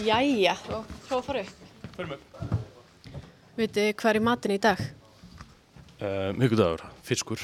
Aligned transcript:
Jæja, 0.00 0.54
að 0.72 1.24
fara 1.26 1.40
upp. 1.44 1.64
Förum 1.96 2.12
upp. 2.16 2.36
Vitið 3.58 3.88
hvað 4.00 4.10
er 4.10 4.18
í 4.18 4.22
matin 4.24 4.54
í 4.54 4.60
dag? 4.62 4.78
Uh, 6.00 6.30
Mjögudagur, 6.38 6.84
fiskur. 7.04 7.42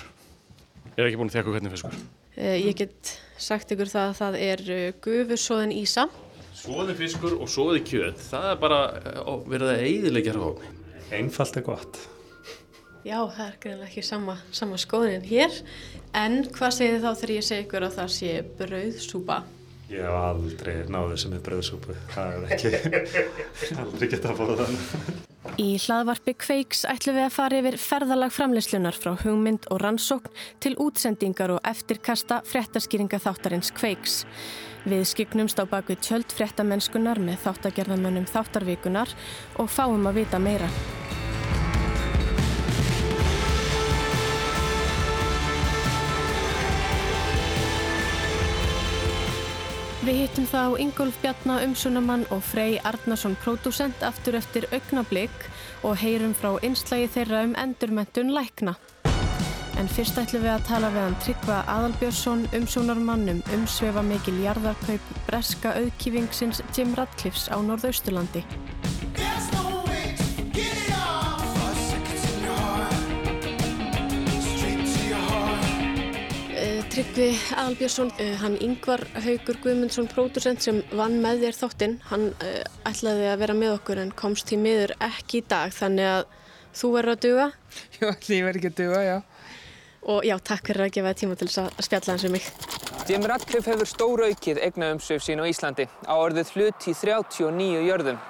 Ég 0.95 1.03
er 1.03 1.11
ekki 1.11 1.19
búin 1.21 1.29
að 1.29 1.37
þjaka 1.37 1.53
hvernig 1.53 1.74
fiskur. 1.74 1.98
Uh, 2.38 2.54
ég 2.56 2.79
get 2.79 3.12
sagt 3.37 3.74
ykkur 3.74 3.90
það 3.92 4.08
að 4.08 4.16
það 4.22 4.38
er 4.46 4.62
uh, 4.72 4.87
gufusóðin 5.04 5.74
Ísa. 5.76 6.06
Svoði 6.56 6.96
fiskur 6.96 7.37
og 7.37 7.50
svoði 7.53 7.82
kjöt. 7.84 8.22
Það 8.30 8.48
er 8.54 8.60
bara 8.62 8.80
ó, 9.20 9.32
verið 9.44 9.74
að 9.74 9.84
eiðilegja 9.90 10.36
hófni. 10.40 10.72
Einfalt 11.18 11.60
er 11.60 11.66
gott. 11.66 12.00
Já, 13.06 13.20
það 13.20 13.44
er 13.44 13.58
greinlega 13.62 13.90
ekki 13.90 14.06
sama, 14.08 14.38
sama 14.56 14.80
skoðin 14.80 15.28
hér. 15.28 15.60
En 16.16 16.41
hvað 16.56 16.73
segir 16.78 16.96
þið 16.96 17.04
þá 17.04 17.20
þegar 17.20 17.34
ég 17.36 17.46
segi 17.50 17.66
ykkur 17.66 17.86
að 17.86 18.00
það 18.00 18.10
sé 18.16 18.32
brauðsúpa? 18.56 19.42
Ég 19.87 20.02
hef 20.02 20.16
aldrei 20.18 20.80
náðið 20.91 21.20
sem 21.23 21.34
er 21.37 21.42
bröðsúpu. 21.47 21.95
Það 22.11 22.33
er 22.34 22.55
ekki, 22.56 22.70
aldrei 23.84 24.09
geta 24.11 24.33
að 24.33 24.41
fóða 24.41 24.56
þannig. 24.65 25.23
Í 25.62 25.69
hlaðvarpi 25.78 26.34
Kveiks 26.42 26.83
ætlum 26.91 27.16
við 27.16 27.24
að 27.28 27.37
fara 27.37 27.61
yfir 27.62 27.78
ferðalag 27.80 28.34
framleyslunar 28.34 28.98
frá 28.98 29.12
hugmynd 29.23 29.70
og 29.70 29.80
rannsókn 29.84 30.34
til 30.61 30.75
útsendingar 30.83 31.55
og 31.55 31.62
eftirkasta 31.70 32.42
fréttaskýringa 32.51 33.23
þáttarins 33.23 33.70
Kveiks. 33.78 34.25
Við 34.87 35.06
skiknumst 35.14 35.62
á 35.62 35.64
bakvið 35.70 36.03
tjöld 36.03 36.34
fréttamennskunar 36.34 37.23
með 37.23 37.41
þáttagerðamönnum 37.47 38.28
þáttarvikunar 38.30 39.14
og 39.62 39.70
fáum 39.70 40.11
að 40.11 40.25
vita 40.25 40.42
meira. 40.42 40.70
Við 50.06 50.20
hittum 50.20 50.45
þá 50.46 50.77
Ingolf 50.78 51.16
Bjarnar 51.19 51.65
umsunamann 51.66 52.20
og 52.30 52.38
Frey 52.47 52.77
Arnason 52.87 53.33
pródúsent 53.42 54.05
aftur 54.06 54.36
eftir 54.39 54.69
augnablík 54.70 55.34
og 55.83 55.97
heyrum 55.98 56.31
frá 56.39 56.53
einslægi 56.62 57.08
þeirra 57.17 57.41
um 57.48 57.56
endurmentun 57.58 58.31
lækna. 58.36 58.77
En 59.75 59.91
fyrst 59.91 60.20
ætlum 60.22 60.47
við 60.47 60.53
að 60.53 60.69
tala 60.69 60.92
við 60.94 61.08
hann 61.08 61.19
Tryggva 61.25 61.58
Adalbjörnsson 61.75 62.47
umsjónarmann 62.55 63.33
um 63.34 63.42
umsvefa 63.58 64.06
mikil 64.06 64.39
jarðarkaup 64.44 65.11
breska 65.27 65.75
auðkífingsins 65.81 66.62
Jim 66.70 66.94
Radcliffs 66.94 67.50
á 67.50 67.59
Norðausturlandi. 67.59 68.47
Tryggvi 76.97 77.34
Aðalbjörnsson, 77.52 78.08
uh, 78.08 78.28
hann 78.41 78.55
Yngvar 78.64 79.02
Haugur 79.20 79.58
Guðmundsson, 79.61 80.06
pródusent 80.08 80.64
sem 80.64 80.78
vann 80.97 81.19
með 81.20 81.42
þér 81.42 81.56
þáttinn, 81.58 81.97
hann 82.08 82.22
uh, 82.41 82.62
ætlaði 82.88 83.27
að 83.28 83.42
vera 83.42 83.56
með 83.58 83.72
okkur 83.75 83.98
en 84.00 84.12
komst 84.16 84.48
í 84.55 84.56
miður 84.56 84.94
ekki 85.05 85.42
í 85.42 85.44
dag 85.44 85.75
þannig 85.77 86.06
að 86.08 86.22
þú 86.80 86.88
verður 86.94 87.12
að 87.12 87.20
duga. 87.27 87.44
Jú, 87.98 88.08
allir 88.08 88.33
ég 88.38 88.47
verður 88.47 88.61
ekki 88.62 88.70
að 88.70 88.78
duga, 88.78 89.03
já. 89.05 89.19
Og 90.14 90.25
já, 90.25 90.34
takk 90.48 90.70
fyrir 90.70 90.86
að 90.86 90.94
gefa 90.94 91.11
það 91.11 91.19
tíma 91.20 91.36
til 91.36 91.48
þess 91.50 91.61
að 91.66 91.84
spjalla 91.91 92.14
hans 92.14 92.25
um 92.30 92.34
mig. 92.38 92.48
Jim 93.10 93.28
Radcliffe 93.34 93.75
hefur 93.75 93.92
stóra 93.92 94.31
aukið 94.33 94.62
eignaumsvið 94.64 95.22
sín 95.27 95.44
á 95.44 95.50
Íslandi 95.53 95.88
á 96.08 96.14
orðið 96.16 96.55
hlut 96.56 96.88
í 96.88 96.97
39 96.97 97.84
jörðum. 97.91 98.25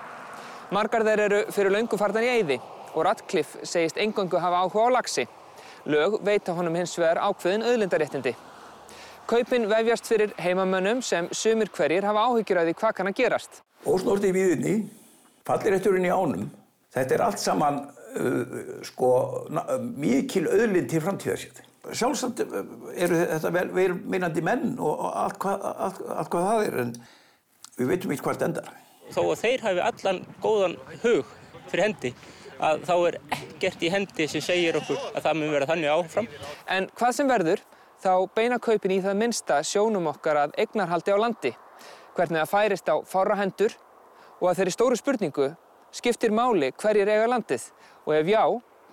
Margar 0.74 1.06
þeir 1.06 1.24
eru 1.28 1.40
fyrir 1.54 1.76
löngu 1.76 2.02
fartan 2.02 2.26
í 2.26 2.34
eyði 2.34 2.58
og 2.96 3.06
Radcliffe 3.06 3.62
segist 3.62 4.02
engangu 4.02 4.42
hafa 4.42 4.66
áhuga 4.66 4.90
á 4.90 4.94
lagsi. 4.98 5.28
Lög 5.86 6.18
veita 6.26 6.58
honum 6.58 6.82
hins 6.82 6.98
vegar 6.98 7.22
ákveðin 7.22 7.62
auðlindaréttindi. 7.62 8.34
Kaupin 9.26 9.66
vefjast 9.66 10.06
fyrir 10.06 10.30
heimamönnum 10.38 11.00
sem 11.02 11.26
sumir 11.34 11.70
hverjir 11.74 12.04
hafa 12.06 12.28
áhyggjur 12.28 12.60
að 12.60 12.68
því 12.68 12.74
hvað 12.78 12.92
kann 12.98 13.10
að 13.10 13.16
gerast. 13.18 13.58
Ósnorti 13.86 14.30
í 14.30 14.34
viðinni, 14.36 14.74
fallirétturinn 15.46 16.06
í 16.06 16.12
ánum, 16.14 16.44
þetta 16.94 17.16
er 17.16 17.24
allt 17.26 17.42
saman 17.42 17.80
uh, 17.82 18.56
sko, 18.86 19.10
mikil 19.98 20.46
auðlind 20.46 20.90
til 20.92 21.02
framtíðarsett. 21.02 21.62
Sjálfsagt 21.86 22.44
eru 22.46 23.18
þetta 23.18 23.52
vel, 23.54 23.66
vel 23.74 23.90
meinandi 23.98 24.42
menn 24.46 24.74
og 24.82 25.04
allt 25.10 25.38
hvað, 25.42 25.68
allt, 25.74 26.00
allt 26.16 26.32
hvað 26.32 26.48
það 26.50 26.64
er 26.68 26.80
en 26.84 26.96
við 27.76 27.92
veitum 27.92 28.14
ekki 28.14 28.26
hvert 28.30 28.46
endar. 28.46 28.72
Þó 29.14 29.22
að 29.26 29.38
þeir 29.42 29.68
hafi 29.68 29.86
allan 29.90 30.24
góðan 30.42 30.80
hug 31.02 31.36
fyrir 31.66 31.88
hendi 31.88 32.14
að 32.62 32.82
þá 32.88 32.94
er 32.96 33.18
ekkert 33.36 33.82
í 33.82 33.90
hendi 33.92 34.26
sem 34.30 34.42
segir 34.42 34.78
okkur 34.78 34.98
að 35.12 35.24
það 35.26 35.40
mun 35.40 35.54
vera 35.54 35.68
þannig 35.70 35.92
áfram. 35.92 36.28
En 36.72 36.88
hvað 36.98 37.18
sem 37.18 37.30
verður, 37.30 37.62
þá 38.02 38.12
beina 38.36 38.58
kaupin 38.62 38.96
í 38.96 39.00
það 39.04 39.18
minnsta 39.20 39.60
sjónum 39.64 40.08
okkar 40.12 40.42
að 40.44 40.56
eignarhaldi 40.60 41.14
á 41.14 41.18
landi, 41.20 41.52
hvernig 42.16 42.42
það 42.42 42.52
færist 42.52 42.90
á 42.92 42.96
fára 43.08 43.36
hendur 43.40 43.76
og 44.40 44.50
að 44.50 44.60
þeirri 44.60 44.74
stóru 44.74 44.98
spurningu 45.00 45.50
skiptir 45.96 46.34
máli 46.34 46.72
hverjir 46.76 47.08
eiga 47.08 47.28
landið 47.30 47.68
og 48.04 48.16
ef 48.18 48.32
já, 48.32 48.42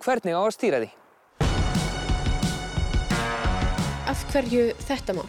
hvernig 0.04 0.36
á 0.36 0.40
að 0.40 0.54
stýra 0.56 0.80
því. 0.84 0.90
Af 4.08 4.24
hverju 4.32 4.64
þetta 4.84 5.16
mál? 5.16 5.28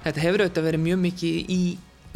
Þetta 0.00 0.24
hefur 0.24 0.44
auðvitað 0.44 0.66
verið 0.70 0.84
mjög 0.86 1.02
mikið 1.04 1.50
í 1.52 1.62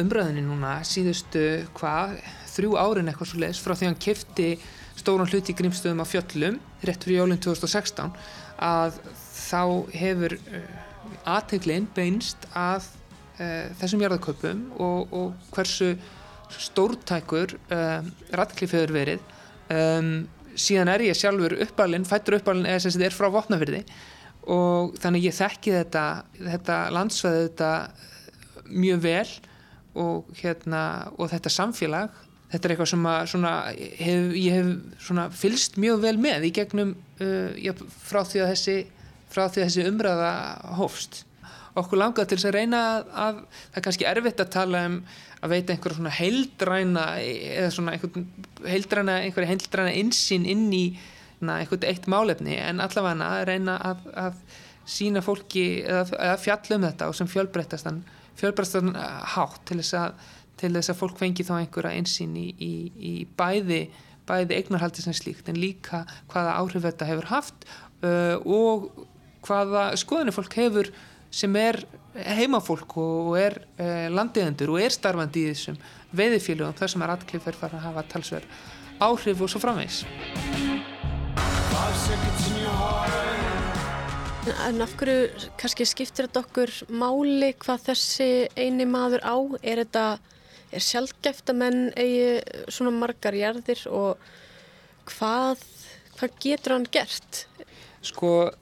umræðinni 0.00 0.42
núna 0.42 0.78
síðustu 0.86 1.42
hvað, 1.76 2.16
þrjú 2.54 2.78
árin 2.80 3.10
eitthvað 3.10 3.30
svo 3.30 3.42
leiðis 3.42 3.60
frá 3.62 3.74
því 3.76 3.90
hann 3.90 4.00
kefti 4.02 4.48
stóran 4.98 5.28
hluti 5.30 5.52
í 5.52 5.58
grímstöðum 5.58 6.02
á 6.02 6.06
fjöllum 6.06 6.58
rétt 6.86 7.04
fyrir 7.04 7.20
jólinn 7.20 7.42
2016 7.42 8.14
að 8.62 8.98
þá 9.44 9.62
hefur 9.94 10.37
uh, 10.38 10.60
aðteglinn 11.37 11.88
beinst 11.97 12.49
að 12.56 12.88
uh, 13.38 13.71
þessum 13.81 14.05
jarðarköpum 14.05 14.66
og, 14.82 15.15
og 15.15 15.55
hversu 15.55 15.94
stórtækur 16.55 17.56
uh, 17.72 18.00
Radcliffe 18.37 18.78
hefur 18.78 18.94
verið. 18.94 19.22
Um, 19.72 20.27
síðan 20.55 20.93
er 20.93 21.06
ég 21.09 21.19
sjálfur 21.19 21.56
uppalinn, 21.65 22.06
fættur 22.06 22.38
uppalinn 22.38 22.69
eða 22.69 22.84
sem 22.84 22.94
þetta 22.94 23.09
er 23.09 23.16
frá 23.16 23.31
vopnafyrði 23.32 23.81
og 24.55 24.93
þannig 25.00 25.31
ég 25.31 25.37
þekki 25.38 25.72
þetta, 25.72 26.05
þetta 26.37 26.76
landsvæði 26.93 27.47
þetta 27.47 27.71
mjög 28.69 29.00
vel 29.05 29.31
og, 29.94 30.31
hérna, 30.41 30.82
og 31.16 31.31
þetta 31.32 31.53
samfélag 31.53 32.21
þetta 32.53 32.69
er 32.69 32.75
eitthvað 32.75 32.91
sem 32.93 33.06
að, 33.11 33.21
svona, 33.32 33.53
hef, 33.99 34.34
ég 34.38 34.59
hef 34.59 35.31
fylst 35.41 35.78
mjög 35.81 36.03
vel 36.05 36.16
með 36.22 36.49
í 36.49 36.53
gegnum 36.55 36.93
uh, 36.94 37.56
já, 37.59 37.72
frá, 38.05 38.21
því 38.28 38.44
þessi, 38.53 38.76
frá 39.34 39.46
því 39.48 39.64
þessi 39.64 39.86
umræða 39.90 40.32
hófst. 40.78 41.24
Okkur 41.74 41.98
langar 41.98 42.28
til 42.30 42.38
þess 42.38 42.48
að 42.52 42.56
reyna 42.58 42.82
að, 42.86 43.08
að 43.18 43.38
það 43.42 43.78
er 43.80 43.86
kannski 43.86 44.06
erfitt 44.06 44.42
að 44.44 44.52
tala 44.54 44.82
um 44.88 45.00
að 45.44 45.52
veita 45.52 45.74
einhverja 45.74 45.98
svona 45.98 46.12
heildræna 46.14 47.06
eða 47.20 47.72
svona 47.74 47.96
einhverja 47.96 48.70
heildræna 48.70 49.16
einhverja 49.24 49.50
heildræna 49.50 49.96
insýn 50.00 50.46
inn 50.48 50.68
í 50.72 50.84
einhvern 51.44 51.88
eitt 51.90 52.06
málefni 52.08 52.54
en 52.56 52.80
allavega 52.80 53.26
að 53.26 53.42
reyna 53.50 53.74
að, 53.90 54.06
að 54.16 54.38
sína 54.88 55.20
fólki 55.24 55.82
eða, 55.82 56.06
eða 56.14 56.38
fjalla 56.40 56.78
um 56.78 56.86
þetta 56.86 57.10
og 57.10 57.18
sem 57.18 57.28
fjölbreyttastan 57.28 58.00
fjölbreyttastan 58.38 58.94
hátt 59.34 59.60
til 59.68 59.80
þess 59.82 59.98
að 60.00 60.24
til 60.60 60.70
þess 60.76 60.92
að 60.92 61.00
fólk 61.00 61.18
fengi 61.18 61.44
þá 61.44 61.54
einhverja 61.58 61.98
einsýn 61.98 62.36
í, 62.38 62.46
í, 62.62 62.72
í 62.94 63.14
bæði 63.36 63.88
bæði 64.28 64.60
eignarhaldi 64.60 65.02
sem 65.04 65.16
slíkt 65.16 65.50
en 65.50 65.58
líka 65.60 66.04
hvaða 66.32 66.54
áhrif 66.60 66.86
þetta 66.86 67.08
hefur 67.10 67.28
haft 67.32 67.66
uh, 68.06 68.38
og 68.40 68.86
hvaða 69.44 69.84
skoðinu 70.00 70.34
fólk 70.34 70.56
hefur 70.59 70.91
sem 71.34 71.56
er 71.59 71.81
heimafólk 72.15 72.97
og 73.03 73.34
er 73.38 73.59
uh, 73.78 74.06
landiðendur 74.15 74.75
og 74.75 74.82
er 74.84 74.94
starfandi 74.94 75.44
í 75.44 75.53
þessum 75.53 75.78
veiðifélugum 76.15 76.77
þar 76.78 76.93
sem 76.93 77.05
að 77.05 77.10
Radcliffe 77.10 77.50
er 77.50 77.59
farið 77.59 77.81
að 77.81 77.87
hafa 77.88 78.06
talsverð 78.12 78.59
áhrif 79.03 79.43
og 79.43 79.50
svo 79.50 79.62
framvegs 79.62 80.05
En 84.44 84.84
af 84.84 84.93
hverju 85.00 85.49
kannski 85.59 85.87
skiptir 85.88 86.28
þetta 86.28 86.43
okkur 86.44 86.72
máli 86.93 87.55
hvað 87.65 87.87
þessi 87.88 88.28
eini 88.61 88.84
maður 88.87 89.25
á? 89.25 89.37
Er 89.64 89.81
þetta, 89.81 90.05
er 90.69 90.85
sjálfgeft 90.85 91.49
að 91.49 91.61
menn 91.62 91.81
eigi 91.97 92.43
svona 92.69 92.93
margar 92.93 93.35
jarðir 93.38 93.87
og 93.88 94.20
hvað, 95.08 95.64
hvað 96.19 96.37
getur 96.44 96.76
hann 96.76 96.87
gert? 96.93 97.47
Sko, 98.05 98.52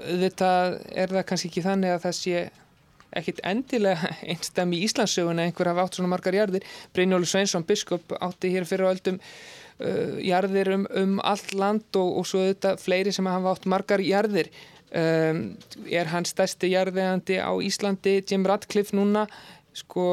þetta 0.00 0.50
er 0.94 1.14
það 1.14 1.26
kannski 1.28 1.50
ekki 1.50 1.64
þannig 1.66 1.94
að 1.94 2.04
það 2.06 2.18
sé 2.18 2.42
ekkit 3.20 3.42
endilega 3.46 4.12
einstam 4.32 4.74
í 4.74 4.82
Íslandsögun 4.86 5.40
að 5.40 5.50
einhver 5.50 5.72
hafa 5.72 5.86
átt 5.86 5.98
svona 5.98 6.12
margar 6.12 6.36
jarðir. 6.36 6.66
Brynjólu 6.96 7.28
Sveinsson, 7.28 7.66
biskop, 7.68 8.14
átti 8.20 8.52
hér 8.54 8.68
fyrir 8.68 8.88
á 8.88 8.92
öldum 8.94 9.18
uh, 9.20 10.18
jarðir 10.24 10.74
um, 10.76 10.86
um 11.02 11.16
allt 11.20 11.54
land 11.58 12.00
og, 12.00 12.20
og 12.22 12.28
svo 12.28 12.44
þetta 12.48 12.76
fleiri 12.80 13.14
sem 13.14 13.28
hafa 13.28 13.56
átt 13.56 13.68
margar 13.70 14.04
jarðir. 14.04 14.52
Um, 14.92 15.54
er 15.88 16.10
hann 16.12 16.26
stærsti 16.28 16.68
jarðegandi 16.74 17.38
á 17.40 17.52
Íslandi, 17.64 18.18
Jim 18.28 18.44
Radcliffe 18.44 18.92
núna 18.92 19.24
sko, 19.72 20.04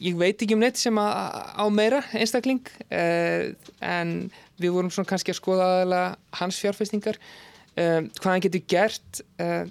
ég 0.00 0.16
veit 0.16 0.40
ekki 0.40 0.56
um 0.56 0.62
neitt 0.62 0.80
sem 0.80 0.96
að, 0.96 1.18
á 1.52 1.64
meira 1.68 1.98
einstakling 2.16 2.64
uh, 2.88 3.50
en 3.84 4.14
við 4.56 4.72
vorum 4.72 4.92
svona 4.92 5.10
kannski 5.10 5.34
að 5.34 5.40
skoða 5.42 5.66
aðalega 5.74 6.40
hans 6.40 6.60
fjárfestingar 6.62 7.20
um, 7.78 8.10
hvað 8.18 8.32
hann 8.32 8.44
getur 8.46 8.64
gert 8.74 9.22
uh, 9.42 9.70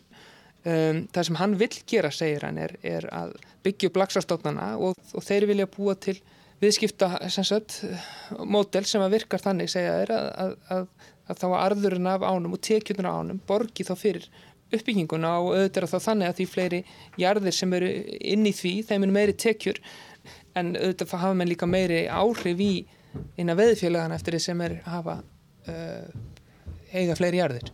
um, 0.63 1.03
það 1.13 1.29
sem 1.29 1.39
hann 1.41 1.59
vil 1.59 1.73
gera 1.89 2.11
segir 2.13 2.47
hann 2.47 2.59
er, 2.61 2.75
er 2.85 3.07
að 3.13 3.35
byggja 3.65 3.91
upp 3.91 4.01
lagsastóknana 4.03 4.73
og, 4.79 4.97
og 5.13 5.25
þeir 5.25 5.47
vilja 5.51 5.69
búa 5.71 5.97
til 5.99 6.17
viðskipta 6.61 7.11
mótel 8.49 8.85
sem 8.89 9.03
að 9.03 9.19
virkar 9.19 9.43
þannig 9.43 9.69
segja 9.69 9.99
þeir 9.99 10.13
að, 10.15 10.27
að, 10.41 10.53
að, 10.73 10.85
að 11.27 11.41
þá 11.43 11.47
arðurinn 11.59 12.09
af 12.09 12.25
ánum 12.25 12.55
og 12.57 12.63
tekjurinn 12.65 13.09
af 13.09 13.19
ánum 13.21 13.41
borgi 13.49 13.85
þá 13.85 13.93
fyrir 13.99 14.29
uppbygginguna 14.73 15.31
og 15.39 15.53
auðvitað 15.53 15.83
er 15.83 15.91
þá 15.91 16.07
þannig 16.09 16.29
að 16.29 16.39
því 16.39 16.47
fleiri 16.51 16.79
jarðir 17.21 17.55
sem 17.55 17.75
eru 17.77 17.91
inn 18.33 18.47
í 18.49 18.53
því 18.55 18.73
þeim 18.89 19.05
er 19.05 19.13
meiri 19.15 19.35
tekjur 19.45 19.79
en 20.57 20.73
auðvitað 20.75 21.13
hafa 21.21 21.37
menn 21.37 21.51
líka 21.51 21.69
meiri 21.69 22.01
áhrif 22.11 22.63
í 22.63 22.71
inn 23.39 23.53
að 23.53 23.61
veðfélagana 23.61 24.17
eftir 24.17 24.35
því 24.35 24.41
sem 24.43 24.63
er 24.65 24.79
hafa 24.85 25.19
uh, 25.21 26.09
eiga 26.91 27.15
fleiri 27.17 27.39
jarðir. 27.39 27.71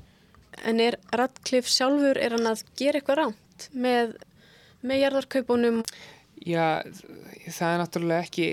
En 0.67 0.81
er 0.83 0.97
Radcliffe 1.15 1.71
sjálfur, 1.71 2.19
er 2.19 2.35
hann 2.37 2.49
að 2.49 2.65
gera 2.79 2.99
eitthvað 2.99 3.19
ránt 3.21 3.69
með, 3.73 4.17
með 4.85 5.01
jarðarkaupunum? 5.03 5.79
Já, 6.43 6.83
það 7.47 7.69
er 7.69 7.79
náttúrulega 7.79 8.25
ekki 8.25 8.47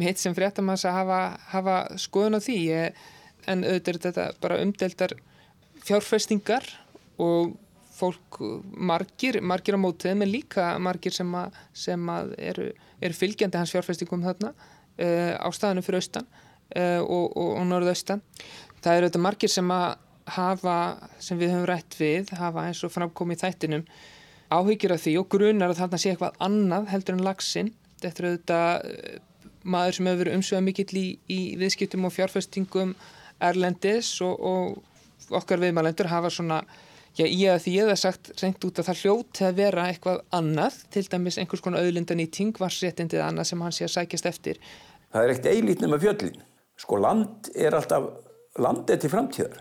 mitt 0.00 0.20
sem 0.20 0.34
fréttamanns 0.34 0.86
að 0.88 0.98
hafa, 0.98 1.20
hafa 1.52 1.78
skoðun 2.00 2.38
á 2.38 2.40
því, 2.42 2.58
ég, 2.72 3.06
en 3.46 3.64
auðvitað 3.64 3.94
er 3.94 4.00
þetta 4.08 4.26
bara 4.42 4.60
umdeltar 4.64 5.14
fjárfestingar 5.86 6.66
og 7.22 7.54
fólk 7.98 8.40
margir, 8.74 9.40
margir 9.42 9.78
á 9.78 9.80
mótið, 9.80 10.16
menn 10.18 10.30
líka 10.30 10.72
margir 10.82 11.14
sem, 11.14 11.30
að, 11.34 11.56
sem 11.74 12.10
að 12.12 12.34
eru, 12.50 12.68
eru 13.02 13.16
fylgjandi 13.16 13.58
hans 13.58 13.72
fjárfestingum 13.74 14.22
þarna 14.26 14.52
uh, 14.54 15.34
á 15.38 15.48
staðinu 15.54 15.84
fyrir 15.86 16.02
austan 16.02 16.28
uh, 16.28 17.00
og, 17.02 17.32
og, 17.32 17.50
og 17.56 17.64
norðaustan. 17.70 18.22
Það 18.82 18.98
eru 18.98 19.08
auðvitað 19.08 19.26
margir 19.26 19.52
sem 19.52 19.74
að 19.74 19.88
hafa, 20.36 20.76
sem 21.22 21.38
við 21.40 21.54
höfum 21.54 21.68
rætt 21.70 21.98
við, 21.98 22.32
hafa 22.38 22.66
eins 22.68 22.82
og 22.86 22.94
framkomið 22.94 23.44
þættinum 23.44 23.86
áhyggjur 24.48 24.94
af 24.94 25.04
því 25.04 25.14
og 25.20 25.28
grunar 25.32 25.72
að 25.72 25.80
þarna 25.82 26.00
sé 26.00 26.12
eitthvað 26.12 26.42
annað 26.44 26.90
heldur 26.92 27.18
en 27.18 27.24
lagsin. 27.26 27.72
Þetta 28.02 28.22
er 28.22 28.28
auðvitað 28.30 28.88
uh, 28.88 29.22
maður 29.68 29.96
sem 29.96 30.08
hefur 30.08 30.22
verið 30.22 30.38
umsöða 30.38 30.64
mikill 30.64 30.90
í, 30.98 31.06
í 31.28 31.40
viðskiptum 31.60 32.08
og 32.08 32.14
fjárfestingum 32.14 32.94
erlendis 33.44 34.12
og, 34.24 34.38
og 34.40 35.34
okkar 35.38 35.60
viðmælendur 35.62 36.10
hafa 36.10 36.32
svona 36.32 36.62
Já, 37.18 37.24
ég 37.26 37.50
að 37.50 37.64
því 37.64 37.72
ég 37.74 37.88
hef 37.90 37.98
sagt 37.98 38.28
reynd 38.38 38.62
út 38.62 38.78
að 38.78 38.86
það 38.86 39.00
hljóti 39.00 39.46
að 39.48 39.56
vera 39.58 39.86
eitthvað 39.90 40.20
annað, 40.38 40.76
til 40.94 41.02
dæmis 41.10 41.38
einhvers 41.40 41.62
konar 41.64 41.82
auðlindan 41.82 42.22
í 42.22 42.28
tingvarsréttindið 42.30 43.24
annað 43.24 43.48
sem 43.48 43.64
hann 43.64 43.74
sé 43.74 43.88
að 43.88 43.94
sækjast 43.96 44.28
eftir. 44.30 44.60
Það 45.10 45.24
er 45.24 45.32
ekkert 45.32 45.48
eilítið 45.50 45.90
með 45.90 46.04
fjöllin. 46.04 46.36
Sko 46.78 47.00
land 47.02 47.50
er 47.58 47.74
alltaf, 47.74 48.06
land 48.62 48.92
er 48.94 49.00
til 49.02 49.10
framtíðar. 49.10 49.58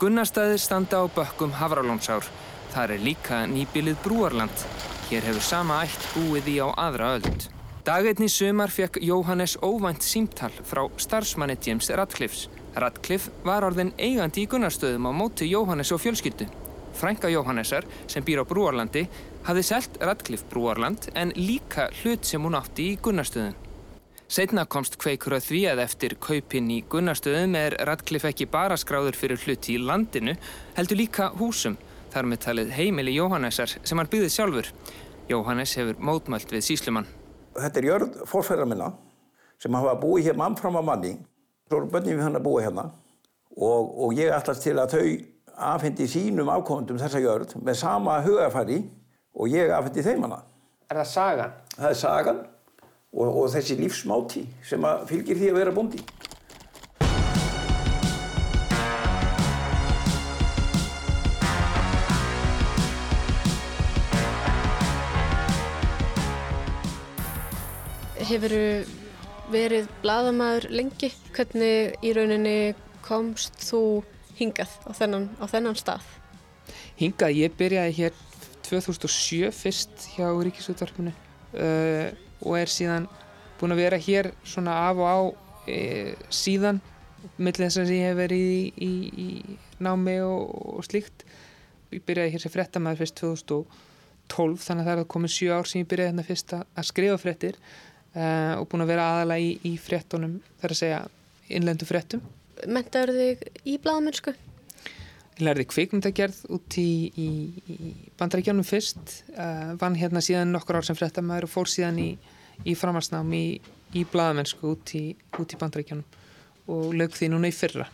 Gunnarstaðir 0.00 0.56
standa 0.56 1.02
á 1.04 1.12
bökkum 1.12 1.50
Havralónsár. 1.52 2.24
Það 2.72 2.92
er 2.94 3.02
líka 3.04 3.40
nýbilið 3.44 3.98
Brúarland. 4.00 4.62
Hér 5.10 5.26
hefur 5.28 5.44
sama 5.44 5.82
ætt 5.84 6.06
búið 6.14 6.48
í 6.48 6.54
á 6.64 6.72
aðra 6.72 7.10
öld. 7.18 7.44
Dagetni 7.84 8.30
sumar 8.32 8.72
fekk 8.72 8.96
Jóhannes 9.04 9.58
óvænt 9.60 10.00
símtal 10.00 10.54
frá 10.64 10.86
starfsmanni 10.96 11.58
James 11.60 11.92
Radcliffes. 11.92 12.48
Radcliffe 12.80 13.28
var 13.44 13.68
orðin 13.68 13.92
eigandi 14.00 14.46
í 14.46 14.48
Gunnarstöðum 14.48 15.04
á 15.04 15.12
móti 15.12 15.52
Jóhannes 15.52 15.92
og 15.92 16.00
fjölskyldu. 16.00 16.48
Frænka 16.96 17.28
Jóhannesar, 17.28 17.84
sem 18.08 18.24
býr 18.24 18.40
á 18.40 18.48
Brúarlandi, 18.48 19.04
hafði 19.44 19.68
selgt 19.68 20.00
Radcliffe 20.00 20.48
Brúarland 20.48 21.12
en 21.12 21.36
líka 21.36 21.90
hlut 22.00 22.24
sem 22.24 22.40
hún 22.40 22.56
átti 22.56 22.94
í 22.94 22.96
Gunnarstöðum. 23.04 23.59
Setna 24.30 24.62
komst 24.70 24.94
kveikur 25.02 25.34
að 25.34 25.46
því 25.48 25.60
að 25.72 25.80
eftir 25.82 26.12
kaupinn 26.22 26.68
í 26.70 26.76
Gunnarstöðum 26.86 27.56
er 27.58 27.74
Radcliffe 27.88 28.28
ekki 28.30 28.46
bara 28.46 28.76
skráður 28.78 29.16
fyrir 29.18 29.40
hluti 29.42 29.72
í 29.74 29.80
landinu, 29.82 30.36
heldur 30.76 31.00
líka 31.00 31.32
húsum, 31.40 31.74
þar 32.12 32.28
með 32.30 32.38
talið 32.44 32.70
heimili 32.76 33.16
Jóhannesar 33.16 33.74
sem 33.74 33.98
hann 33.98 34.10
byggði 34.12 34.28
sjálfur. 34.30 34.68
Jóhannes 35.26 35.72
hefur 35.80 35.98
mótmælt 36.06 36.54
við 36.54 36.62
síslumann. 36.68 37.08
Þetta 37.56 37.82
er 37.82 37.88
jörð 37.88 38.20
fórfæra 38.30 38.68
minna 38.70 38.92
sem 39.58 39.74
hafa 39.80 39.96
búið 39.98 40.30
hér 40.30 40.38
mann 40.38 40.54
fram 40.62 40.78
á 40.78 40.82
manni. 40.92 41.16
Svo 41.66 41.80
eru 41.80 41.90
börnum 41.90 42.22
við 42.22 42.24
hann 42.28 42.38
að 42.38 42.46
búið 42.46 42.68
hérna 42.68 42.86
og, 43.58 43.90
og 44.06 44.14
ég 44.14 44.30
ætlast 44.38 44.62
til 44.62 44.76
að 44.78 44.94
þau 44.94 45.04
afhendi 45.72 46.06
sínum 46.06 46.54
afkomundum 46.54 47.02
þessa 47.02 47.24
jörð 47.26 47.58
með 47.58 47.82
sama 47.82 48.20
hugafæri 48.22 48.78
og 49.34 49.50
ég 49.50 49.74
afhendi 49.74 50.06
þeim 50.06 50.28
hana. 50.28 50.44
Er 50.86 51.02
það 51.02 51.12
sagan? 51.16 51.60
Það 51.74 51.90
er 51.90 52.02
sagan 52.06 52.42
og, 53.10 53.28
og 53.42 53.46
þessi 53.50 53.76
lífsmáti 53.80 54.44
sem 54.66 54.84
fylgir 55.10 55.38
því 55.38 55.50
að 55.50 55.60
vera 55.60 55.74
búndi. 55.74 56.02
Hefur 68.30 68.54
verið 69.50 69.88
bladamæður 70.04 70.68
lengi? 70.70 71.10
Hvernig 71.34 71.96
í 72.06 72.12
rauninni 72.14 72.56
komst 73.02 73.56
þú 73.66 74.04
hingað 74.38 74.70
á 74.86 74.94
þennan, 74.94 75.26
á 75.42 75.44
þennan 75.50 75.78
stað? 75.78 76.06
Hingað, 77.00 77.34
ég 77.40 77.56
byrjaði 77.58 77.96
hér 77.96 78.18
2007 78.68 79.50
fyrst 79.56 80.04
hjá 80.14 80.28
Ríkisútvarpinu 80.30 81.10
uh, 81.10 82.12
og 82.40 82.56
er 82.58 82.72
síðan 82.72 83.08
búin 83.60 83.74
að 83.74 83.82
vera 83.82 84.00
hér 84.00 84.30
svona 84.46 84.76
af 84.88 85.00
og 85.00 85.08
á 85.10 85.18
e, 85.68 85.80
síðan 86.32 86.80
millir 87.36 87.66
þess 87.66 87.82
að 87.82 87.92
ég 87.94 88.08
hef 88.08 88.18
verið 88.18 88.46
í, 88.46 88.64
í, 88.86 88.92
í 89.20 89.84
námi 89.84 90.16
og, 90.24 90.56
og 90.78 90.86
slíkt. 90.88 91.26
Ég 91.92 92.04
byrjaði 92.06 92.34
hér 92.34 92.44
sem 92.44 92.54
frettamæður 92.54 93.02
fyrst 93.02 93.20
2012 93.20 94.64
þannig 94.64 94.84
að 94.84 94.90
það 94.90 95.04
er 95.04 95.08
komið 95.14 95.34
7 95.36 95.54
ár 95.56 95.70
sem 95.70 95.82
ég 95.82 95.88
byrjaði 95.90 96.12
hérna 96.12 96.26
fyrst 96.28 96.54
að 96.56 96.88
skrifa 96.88 97.20
frettir 97.20 97.58
uh, 97.60 98.60
og 98.60 98.68
búin 98.70 98.86
að 98.86 98.92
vera 98.94 99.08
aðalega 99.14 99.48
í, 99.48 99.56
í 99.72 99.74
frettunum 99.80 100.38
þar 100.62 100.76
að 100.76 100.80
segja 100.84 101.00
innlendu 101.50 101.88
frettum 101.88 102.22
Mentaður 102.68 103.16
þig 103.16 103.44
í 103.64 103.76
bladamennsku? 103.80 104.34
Ég 105.38 105.44
lærði 105.46 105.66
kvikmyndagerð 105.70 106.40
út 106.52 106.76
í, 106.80 106.90
í, 107.16 107.28
í 107.72 107.90
bandaríkjónum 108.20 108.66
fyrst, 108.66 109.22
uh, 109.36 109.72
vann 109.80 109.96
hérna 109.96 110.22
síðan 110.24 110.52
nokkur 110.52 110.80
ár 110.80 110.88
sem 110.88 110.98
frettamæður 110.98 111.46
og 111.46 111.52
fór 111.54 111.70
síðan 111.70 112.00
í, 112.02 112.10
í 112.68 112.74
framhansnám 112.76 113.30
í, 113.36 113.44
í 113.96 114.04
bladamennsku 114.10 114.74
út 114.74 114.94
í, 114.98 115.04
í 115.16 115.60
bandaríkjónum 115.62 116.04
og 116.70 116.92
lög 116.98 117.16
því 117.16 117.30
núna 117.32 117.50
í 117.50 117.56
fyrra. 117.56 117.88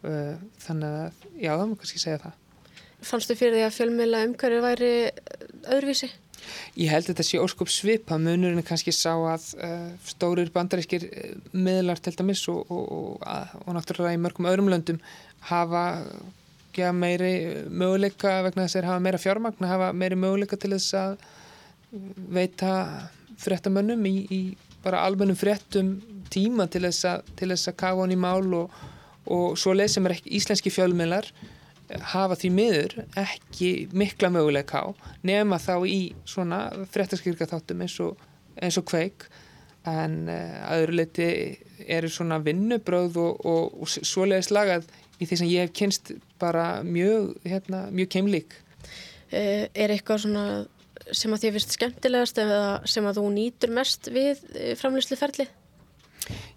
Uh, 0.00 0.36
þannig 0.62 1.00
að, 1.02 1.26
já, 1.34 1.50
það 1.50 1.66
má 1.72 1.76
kannski 1.82 2.02
segja 2.04 2.22
það. 2.22 2.38
Fannstu 3.10 3.36
fyrir 3.36 3.56
því 3.56 3.66
að 3.66 3.76
fjölmjöla 3.76 4.24
umhverju 4.28 4.64
væri 4.64 4.92
öðruvísi? 5.72 6.10
Ég 6.78 6.90
held 6.92 7.04
að 7.04 7.10
þetta 7.12 7.26
sé 7.26 7.40
óskup 7.40 7.70
svipa 7.72 8.16
munurinn 8.20 8.64
kannski 8.64 8.92
sá 8.94 9.12
að 9.12 9.46
uh, 9.60 9.88
stórir 10.08 10.52
bandarískir 10.54 11.06
miðlar 11.52 12.00
til 12.00 12.14
dæmis 12.16 12.46
og, 12.52 12.62
og, 12.72 12.84
og, 13.20 13.56
og 13.64 13.76
náttúrulega 13.76 14.16
í 14.16 14.20
mörgum 14.22 14.48
öðrum 14.48 14.70
löndum 14.72 15.00
hafa 15.50 15.84
ja, 16.78 16.92
meiri 16.92 17.32
möguleika 17.66 18.40
vegna 18.46 18.66
þess 18.66 18.76
að 18.76 18.80
þeir 18.80 18.90
hafa 18.90 19.04
meira 19.06 19.22
fjármagn 19.22 19.68
hafa 19.70 19.92
meiri 19.96 20.18
möguleika 20.18 20.58
til 20.60 20.72
þess 20.74 20.96
að 20.98 21.16
veita 22.30 22.72
fréttamönnum 23.40 24.04
í, 24.06 24.16
í 24.30 24.40
bara 24.84 25.02
almennum 25.06 25.38
fréttum 25.38 25.96
tíma 26.30 26.68
til 26.70 26.84
þess 26.86 27.06
að, 27.08 27.32
að 27.56 27.78
kafa 27.80 28.04
hann 28.04 28.14
í 28.14 28.20
mál 28.20 28.44
og 28.54 29.58
svo 29.58 29.74
leið 29.74 29.94
sem 29.94 30.06
er 30.06 30.16
ekki 30.16 30.36
íslenski 30.38 30.72
fjölmiðlar 30.72 31.28
hafa 32.12 32.36
því 32.38 32.50
miður 32.54 32.96
ekki 33.18 33.70
mikla 33.96 34.30
möguleika 34.32 34.84
á 34.86 34.88
nema 35.26 35.58
þá 35.58 35.74
í 35.88 36.00
svona 36.28 36.68
fréttaskyrka 36.92 37.48
þáttum 37.50 37.84
eins 37.84 37.96
og, 38.04 38.18
eins 38.60 38.78
og 38.78 38.86
kveik. 38.90 39.26
En 39.88 40.28
uh, 40.28 40.60
aður 40.68 40.92
leiti 40.98 41.26
eru 41.88 42.10
svona 42.12 42.38
vinnubröð 42.44 43.16
og, 43.22 43.46
og, 43.48 43.78
og 43.80 43.88
svoleiðis 43.88 44.50
lagað 44.52 44.86
í 45.20 45.28
því 45.28 45.38
sem 45.40 45.50
ég 45.50 45.66
hef 45.66 45.76
kynst 45.76 46.12
bara 46.40 46.82
mjög, 46.86 47.34
hérna, 47.44 47.86
mjög 47.94 48.12
keimlík. 48.16 48.58
Uh, 49.30 49.68
er 49.76 49.92
eitthvað 49.94 50.24
svona 50.24 50.44
sem 51.16 51.32
að 51.32 51.44
þið 51.44 51.56
finnst 51.56 51.76
skemmtilegast 51.76 52.38
eða 52.42 52.62
sem 52.88 53.06
að 53.06 53.20
þú 53.20 53.26
nýtur 53.34 53.72
mest 53.74 54.10
við 54.12 54.42
uh, 54.54 54.72
framlýsluferlið? 54.80 55.56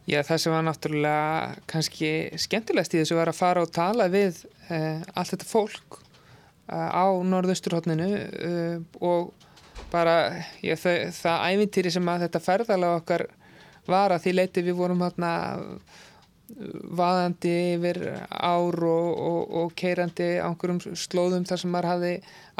Já, 0.03 0.20
það 0.27 0.41
sem 0.43 0.51
var 0.51 0.65
náttúrulega 0.67 1.62
kannski 1.72 2.10
skemmtilegast 2.41 2.96
í 2.96 3.00
þessu 3.00 3.15
var 3.15 3.32
að 3.32 3.39
fara 3.39 3.63
og 3.63 3.72
tala 3.74 4.10
við 4.12 4.41
uh, 4.67 5.00
allt 5.15 5.32
þetta 5.32 5.48
fólk 5.48 6.00
uh, 6.00 6.89
á 6.91 7.08
norðausturhóttninu 7.24 8.10
uh, 8.20 8.75
og 9.00 9.32
bara 9.93 10.17
já, 10.60 10.75
það, 10.75 11.00
það 11.15 11.46
ævintýri 11.53 11.93
sem 11.96 12.12
að 12.12 12.25
þetta 12.27 12.43
ferðalega 12.43 13.00
okkar 13.00 13.25
var 13.88 14.15
að 14.15 14.25
því 14.25 14.34
leiti 14.36 14.65
við 14.65 14.77
vorum 14.79 15.03
hérna 15.05 15.32
vaðandi 16.98 17.54
yfir 17.78 18.00
ár 18.30 18.78
og, 18.86 19.08
og, 19.14 19.54
og 19.62 19.76
keirandi 19.80 20.28
á 20.44 20.50
einhverjum 20.50 20.98
slóðum 21.00 21.46
þar 21.48 21.62
sem 21.62 21.72
maður 21.74 21.90
hafi 21.94 22.12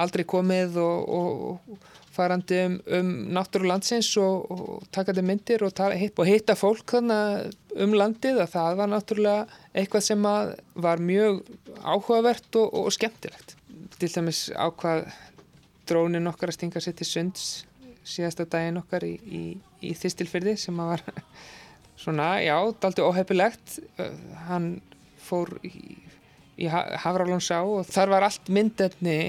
aldrei 0.02 0.24
komið 0.30 0.80
og, 0.82 1.10
og 1.18 1.90
farandi 2.13 2.60
um, 2.68 2.78
um 2.98 3.12
náttúru 3.36 3.68
landsins 3.70 4.10
og, 4.22 4.86
takandi 4.94 5.25
myndir 5.25 5.66
og, 5.66 5.82
og 5.82 6.30
hitta 6.30 6.56
fólk 6.58 6.96
um 7.02 7.98
landið 7.98 8.42
að 8.44 8.54
það 8.54 8.80
var 8.80 8.92
náttúrulega 8.94 9.60
eitthvað 9.74 10.08
sem 10.08 10.30
var 10.88 11.04
mjög 11.04 11.44
áhugavert 11.82 12.62
og, 12.62 12.90
skemmtilegt. 12.94 13.58
Til 14.00 14.10
dæmis 14.10 14.48
ákvað 14.56 15.06
drónin 15.90 16.32
okkar 16.32 16.54
að 16.54 16.58
stinga 16.58 16.82
sér 16.84 16.96
til 16.98 17.10
sunds 17.10 17.48
síðasta 18.04 18.46
daginn 18.50 18.82
okkar 18.82 19.06
í, 19.08 19.13
í, 19.24 19.44
í 19.84 19.94
þistilfyrði 19.96 20.58
sem 20.60 20.80
að 20.84 20.96
var 20.96 21.04
svona, 22.00 22.38
já, 22.43 22.55
daldi 22.81 23.03
óhefilegt. 23.05 23.79
Hann 24.47 24.69
fór 25.23 25.55
í, 25.65 25.97
í 26.59 26.69
Hafralónsá 26.69 27.62
og 27.65 27.88
þar 27.89 28.15
var 28.15 28.27
allt 28.27 28.51
myndefni 28.53 29.19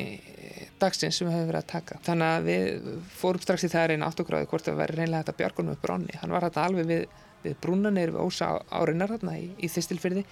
dagsins 0.80 1.18
sem 1.18 1.28
við 1.28 1.36
höfum 1.36 1.50
verið 1.50 1.60
að 1.60 1.70
taka. 1.72 1.98
Þannig 2.04 2.30
að 2.30 2.48
við 2.48 2.88
fórum 3.14 3.44
strax 3.44 3.66
í 3.66 3.70
það 3.72 3.82
að 3.82 3.90
reyna 3.92 4.08
áttugráði 4.10 4.48
hvort 4.50 4.66
það 4.68 4.80
væri 4.80 4.98
reynlega 4.98 5.22
þetta 5.22 5.38
bjargunum 5.40 5.76
upp 5.76 5.84
bronni. 5.84 6.16
Hann 6.20 6.34
var 6.34 6.46
þetta 6.48 6.64
alveg 6.68 6.88
við, 6.90 7.04
við 7.44 7.54
brúnanir 7.62 8.14
við 8.14 8.24
ósa 8.24 8.50
áreinar 8.72 9.14
þarna 9.14 9.36
í, 9.40 9.46
í 9.58 9.70
þistilfyrði 9.70 10.24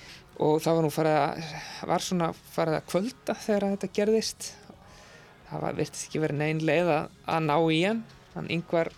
og 0.43 0.59
það 0.65 0.79
var 0.79 0.87
nú 0.87 0.93
farið 0.93 1.21
að, 1.21 1.55
var 1.93 2.07
svona 2.07 2.33
farið 2.57 2.79
að 2.79 2.91
kvölda 2.91 3.39
þegar 3.47 3.69
þetta 3.77 3.93
gerðist. 4.01 4.51
Það 5.51 5.65
var 5.67 5.79
virtist 5.79 6.09
ekki 6.09 6.23
verið 6.23 6.43
neinn 6.43 6.67
leið 6.67 6.93
að, 6.97 7.17
að 7.37 7.49
ná 7.49 7.57
í 7.61 7.81
hann. 7.85 8.05
Hann 8.33 8.53
yngvar, 8.53 8.93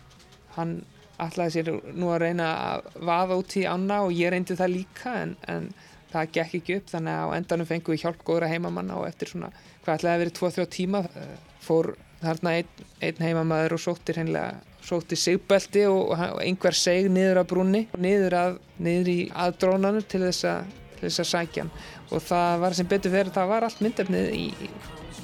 hann 0.54 0.76
ætlaði 1.22 1.54
sér 1.54 1.70
nú 1.94 2.10
að 2.12 2.22
reyna 2.24 2.50
að 2.74 2.88
vaða 3.06 3.38
út 3.40 3.56
í 3.58 3.64
ána 3.68 4.00
og 4.06 4.14
ég 4.16 4.32
reyndi 4.34 4.56
það 4.58 4.74
líka 4.74 5.14
en, 5.22 5.34
en 5.50 5.68
það 6.12 6.32
gekk 6.36 6.58
ekki 6.60 6.78
upp. 6.80 6.90
Þannig 6.92 7.18
að 7.18 7.24
á 7.30 7.36
endanum 7.38 7.70
fengum 7.70 7.94
við 7.94 8.04
hjálp 8.04 8.22
góðra 8.26 8.50
heimamanna 8.50 8.98
og 9.00 9.08
eftir 9.08 9.30
svona 9.30 9.50
hvað 9.84 9.98
ætlaði 9.98 10.14
að 10.14 10.22
verið 10.24 10.36
2-3 10.40 10.68
tíma 10.74 11.02
eh, 11.06 11.34
fór 11.64 11.94
þarna 12.24 12.54
einn, 12.60 12.86
einn 13.04 13.26
heimamaður 13.26 13.76
og 13.76 13.84
sótti 13.84 14.16
hreinlega 14.16 14.54
sótti 14.84 15.16
sigbelti 15.16 15.86
og, 15.88 16.12
og 16.12 16.40
einhver 16.44 16.76
seg 16.76 17.08
niður 17.12 17.40
að 17.40 17.50
brúnni 17.52 17.84
og 17.94 18.02
niður, 18.04 18.36
að, 18.40 18.58
niður 18.84 19.10
í 19.12 19.18
aðdrónanur 19.44 20.04
til 20.08 20.20
þess 20.26 20.48
að, 20.50 20.74
til 20.98 21.06
þess 21.06 21.24
að 21.24 21.30
sækja 21.32 21.64
hann. 21.64 21.74
Og 22.10 22.24
það 22.28 22.62
var 22.64 22.78
sem 22.78 22.90
betur 22.92 23.16
verið 23.16 23.38
það 23.38 23.52
var 23.54 23.68
allt 23.68 23.84
myndefnið 23.84 24.32
í 24.36 24.46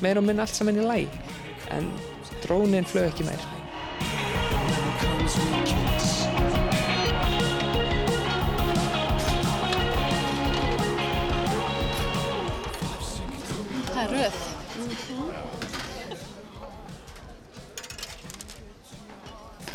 meir 0.01 0.21
og 0.21 0.29
minn 0.29 0.41
allt 0.41 0.57
saman 0.57 0.81
í 0.81 0.87
læg 0.87 1.21
en 1.77 1.91
drónin 2.45 2.89
flög 2.89 3.11
ekki 3.11 3.29
meir 3.29 3.60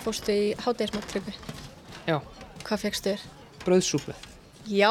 Fórstu 0.05 0.33
í 0.35 0.50
hátægismattryggu? 0.62 1.33
Já, 2.05 2.19
Hvað 2.65 2.81
fegstu 2.85 3.12
þér? 3.15 3.24
brauðsúpu 3.65 4.13
Já, 4.69 4.89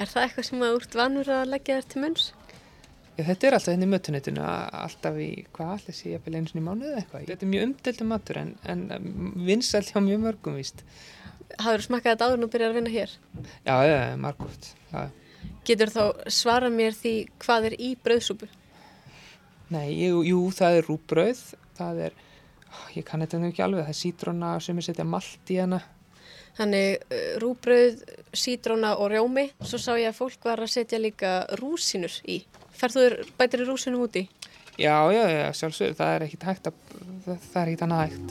er 0.00 0.08
það 0.08 0.22
eitthvað 0.26 0.46
sem 0.48 0.62
að 0.64 0.76
úrt 0.78 0.94
vanur 0.96 1.28
að 1.32 1.48
leggja 1.52 1.78
þér 1.80 1.88
til 1.92 2.02
munns? 2.04 2.26
Já, 3.18 3.24
þetta 3.26 3.46
er 3.50 3.56
alltaf 3.56 3.74
henni 3.74 3.88
í 3.88 3.90
mötunitinu 3.92 4.44
alltaf 4.46 5.16
í, 5.20 5.30
hvað 5.56 5.72
allir 5.74 5.96
sé, 5.96 6.12
jafnvel 6.14 6.36
eins 6.38 6.54
og 6.54 6.60
í 6.60 6.64
mánuðu 6.64 6.94
eitthvað. 6.96 7.26
Þetta 7.28 7.44
er 7.46 7.50
mjög 7.52 7.66
umdeltum 7.68 8.08
matur 8.14 8.38
en, 8.40 8.52
en 8.72 8.84
vinsall 9.48 9.84
hjá 9.90 9.98
mjög 10.06 10.22
mörgum 10.24 10.56
víst. 10.56 10.80
Hafður 11.60 11.84
smakkað 11.84 12.14
þetta 12.14 12.28
áður 12.30 12.44
þú 12.46 12.48
byrjar 12.54 12.72
að 12.72 12.78
vinna 12.78 12.94
hér? 12.94 13.12
Já, 13.66 13.74
já, 13.90 13.98
margótt. 14.24 14.70
Já. 14.94 15.02
Getur 15.68 15.92
þá 15.92 16.02
svara 16.32 16.70
mér 16.72 16.96
því 16.96 17.14
hvað 17.44 17.68
er 17.68 17.76
í 17.76 17.90
brauðsúpu? 18.00 18.48
Nei, 19.74 19.88
jú, 20.00 20.22
jú, 20.26 20.40
það 20.56 20.78
er 20.80 20.88
rúbrauð, 20.88 21.42
það 21.76 22.00
er, 22.08 22.16
ég 22.96 23.06
kann 23.06 23.24
þetta 23.24 23.40
nú 23.40 23.50
ekki 23.50 23.64
alveg, 23.64 23.86
það 23.86 23.94
er 23.94 24.00
sítróna 24.00 24.52
sem 24.62 24.78
er 24.78 24.86
setja 24.86 25.06
malt 25.06 25.52
í 25.52 25.58
hana. 25.60 25.80
Þannig 26.58 26.88
uh, 26.98 27.20
rúbrauð, 27.42 28.02
sítróna 28.36 28.96
og 29.00 29.12
rjómi. 29.14 29.46
Svo 29.62 29.78
sá 29.80 29.92
ég 29.98 30.10
að 30.10 30.18
fólk 30.18 30.50
var 30.50 30.62
að 30.64 30.74
setja 30.74 31.00
líka 31.00 31.32
rúsinur 31.60 32.14
í. 32.28 32.42
Færðu 32.76 33.24
bætir 33.38 33.66
rúsinum 33.68 34.04
úti? 34.06 34.26
Já, 34.80 34.96
já, 35.12 35.24
já, 35.28 35.52
sjálfsögur, 35.52 35.96
það 35.98 36.14
er 36.14 36.22
ekkit 36.24 36.44
hægt 36.48 36.70
að, 36.70 36.76
það, 37.26 37.56
er 37.60 37.68
ekkit 37.68 37.82
annað 37.84 38.04
hægt. 38.06 38.28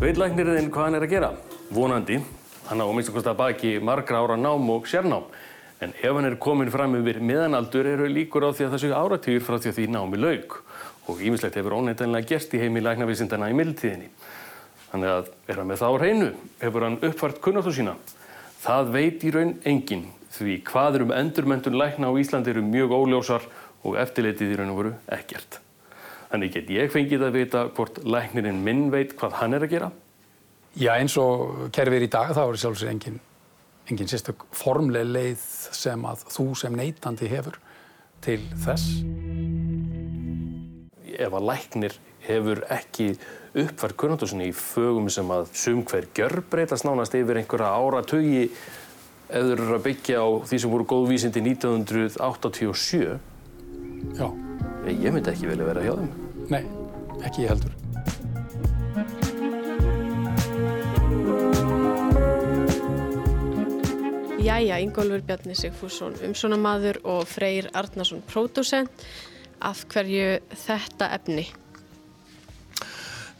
Veit 0.00 0.16
læknirinn 0.16 0.70
hvað 0.72 0.86
hann 0.86 0.96
er 0.96 1.04
að 1.04 1.12
gera? 1.12 1.28
Vonandi. 1.76 2.22
Hann 2.70 2.78
á 2.78 2.86
að 2.86 2.92
minnst 2.94 3.26
að 3.26 3.34
baki 3.34 3.70
margra 3.82 4.20
ára 4.22 4.36
nám 4.38 4.68
og 4.70 4.86
sérnám. 4.86 5.24
En 5.82 5.90
ef 5.90 6.12
hann 6.14 6.28
er 6.28 6.36
komin 6.38 6.70
fram 6.70 6.94
yfir 6.94 7.18
meðanaldur 7.18 7.88
eru 7.96 8.06
líkur 8.06 8.44
á 8.46 8.54
því 8.54 8.66
að 8.66 8.74
það 8.74 8.82
séu 8.84 8.92
áratýr 8.94 9.42
frá 9.42 9.56
því 9.58 9.70
að 9.72 9.78
því 9.78 9.86
námi 9.90 10.20
lauk. 10.20 10.54
Og 11.10 11.18
ímislegt 11.18 11.56
hefur 11.58 11.74
óneitanlega 11.80 12.28
gerst 12.30 12.54
í 12.54 12.60
heimi 12.62 12.82
læknavísindana 12.84 13.48
í 13.50 13.56
mildtíðinni. 13.58 14.10
Þannig 14.92 15.10
að 15.16 15.30
er 15.50 15.58
hann 15.58 15.70
með 15.70 15.82
þá 15.82 15.88
reynu, 16.02 16.28
hefur 16.60 16.86
hann 16.86 16.98
uppfært 17.08 17.40
kunnáttu 17.42 17.72
sína. 17.74 17.96
Það 18.60 18.92
veit 18.94 19.24
í 19.26 19.32
raun 19.34 19.56
enginn 19.66 20.04
því 20.36 20.60
hvað 20.68 20.98
er 20.98 21.04
um 21.06 21.14
endurmentun 21.16 21.78
lækna 21.80 22.12
á 22.12 22.14
Íslandi 22.22 22.52
eru 22.52 22.62
mjög 22.62 22.94
óljósar 22.94 23.48
og 23.82 23.98
eftirleitið 23.98 24.54
í 24.54 24.60
raun 24.60 24.70
og 24.76 24.78
veru 24.82 24.94
ekkert. 25.16 25.58
Þannig 26.30 26.54
get 26.54 26.70
ég 26.70 26.94
fengið 26.94 27.26
að 27.26 27.40
vita 27.40 27.64
hvort 27.74 27.98
læknirinn 28.06 28.62
minn 28.62 28.86
veit 28.94 29.16
hvað 29.18 29.40
hann 29.40 29.58
er 29.58 29.66
að 29.66 29.74
gera. 29.74 29.90
Já, 30.78 30.92
eins 31.00 31.16
og 31.18 31.70
kerfið 31.74 31.96
er 31.98 32.04
í 32.06 32.10
dag, 32.12 32.30
þá 32.36 32.42
er 32.46 32.58
sjálfsög 32.62 32.90
engin, 32.92 33.16
engin 33.90 34.08
sérstök 34.10 34.44
formleg 34.54 35.08
leið 35.10 35.42
sem 35.74 36.04
að 36.06 36.22
þú 36.30 36.46
sem 36.60 36.76
neytandi 36.78 37.26
hefur 37.32 37.56
til 38.22 38.38
þess. 38.62 39.00
Ef 41.20 41.34
að 41.36 41.46
læknir 41.50 41.96
hefur 42.24 42.62
ekki 42.72 43.10
uppfært 43.58 43.96
kunnáttusinni 43.98 44.46
í 44.52 44.54
fögum 44.56 45.10
sem 45.12 45.26
að 45.34 45.50
sum 45.58 45.82
hver 45.90 46.06
gjörbreytast 46.16 46.86
nánast 46.86 47.16
yfir 47.18 47.40
einhverja 47.42 47.72
áratugi 47.74 48.44
ef 48.46 49.42
þeir 49.42 49.56
eru 49.56 49.74
að 49.76 49.84
byggja 49.88 50.22
á 50.22 50.28
því 50.46 50.60
sem 50.62 50.70
voru 50.72 50.86
góðvísindi 50.94 51.42
1987. 51.50 53.18
Já, 54.20 54.28
Ég 54.90 55.12
myndi 55.12 55.28
ekki 55.34 55.50
velja 55.50 55.66
vera 55.68 55.82
hjá 55.84 55.92
þeim. 55.98 56.12
nei, 56.50 56.62
ekki 57.26 57.42
ég 57.44 57.50
heldur. 57.52 57.74
Jæja, 64.40 64.78
Ingólfur 64.80 65.20
Bjarni 65.20 65.52
Sigfússon, 65.52 66.14
umsónamaður 66.24 66.96
og 67.04 67.26
Freyr 67.28 67.66
Arnarsson, 67.76 68.22
pródusent. 68.24 69.02
Af 69.60 69.82
hverju 69.92 70.38
þetta 70.56 71.10
efni? 71.12 71.42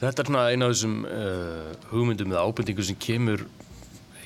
Þetta 0.02 0.21
er 0.21 0.28
svona 0.28 0.42
eina 0.52 0.69
af 0.69 0.75
þessum 0.75 0.99
uh, 1.09 1.71
hugmyndum 1.95 2.35
eða 2.35 2.42
ábendingum 2.45 2.85
sem 2.85 2.99
kemur 3.00 3.47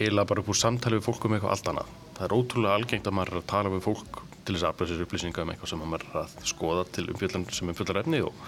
heila 0.00 0.24
bara 0.26 0.42
upp 0.42 0.50
úr 0.50 0.58
samtali 0.58 0.98
við 0.98 1.06
fólk 1.06 1.28
um 1.28 1.36
eitthvað 1.36 1.54
allt 1.54 1.70
annað. 1.70 1.92
Það 2.16 2.26
er 2.26 2.34
ótrúlega 2.40 2.80
algengt 2.80 3.06
að 3.06 3.16
maður 3.20 3.32
er 3.36 3.42
að 3.44 3.46
tala 3.54 3.72
við 3.76 3.86
fólk 3.86 4.18
til 4.34 4.56
þess 4.56 4.66
að 4.66 4.72
afla 4.72 4.90
sér 4.90 5.06
upplýsinga 5.06 5.44
um 5.44 5.54
eitthvað 5.54 5.72
sem 5.74 5.86
maður 5.86 6.08
er 6.08 6.18
að 6.24 6.36
skoða 6.50 6.84
til 6.96 7.06
umfjöldan 7.14 7.46
sem 7.54 7.70
umfjöldar 7.70 8.02
efni 8.02 8.22
og, 8.26 8.42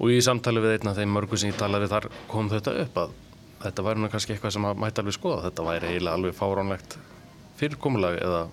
og 0.00 0.10
í 0.10 0.18
samtali 0.26 0.66
við 0.66 0.80
einn 0.80 0.90
af 0.90 0.98
þeim 0.98 1.14
mörgu 1.14 1.38
sem 1.38 1.54
ég 1.54 1.62
talaði 1.62 1.86
við 1.86 1.94
þar 1.94 2.10
kom 2.34 2.50
þetta 2.50 2.76
upp 2.82 3.00
að 3.04 3.16
þetta 3.62 3.86
væri 3.86 4.02
nú 4.02 4.10
kannski 4.10 4.34
eitthvað 4.34 4.58
sem 4.58 4.66
maður 4.66 4.82
mætti 4.82 5.04
alveg 5.04 5.18
skoða. 5.20 5.46
Þetta 5.46 5.70
væri 5.70 5.94
eiginlega 5.94 6.18
alveg 6.18 6.38
fáránlegt 6.40 6.98
fyrirkomulag 7.60 8.20
eða 8.20 8.44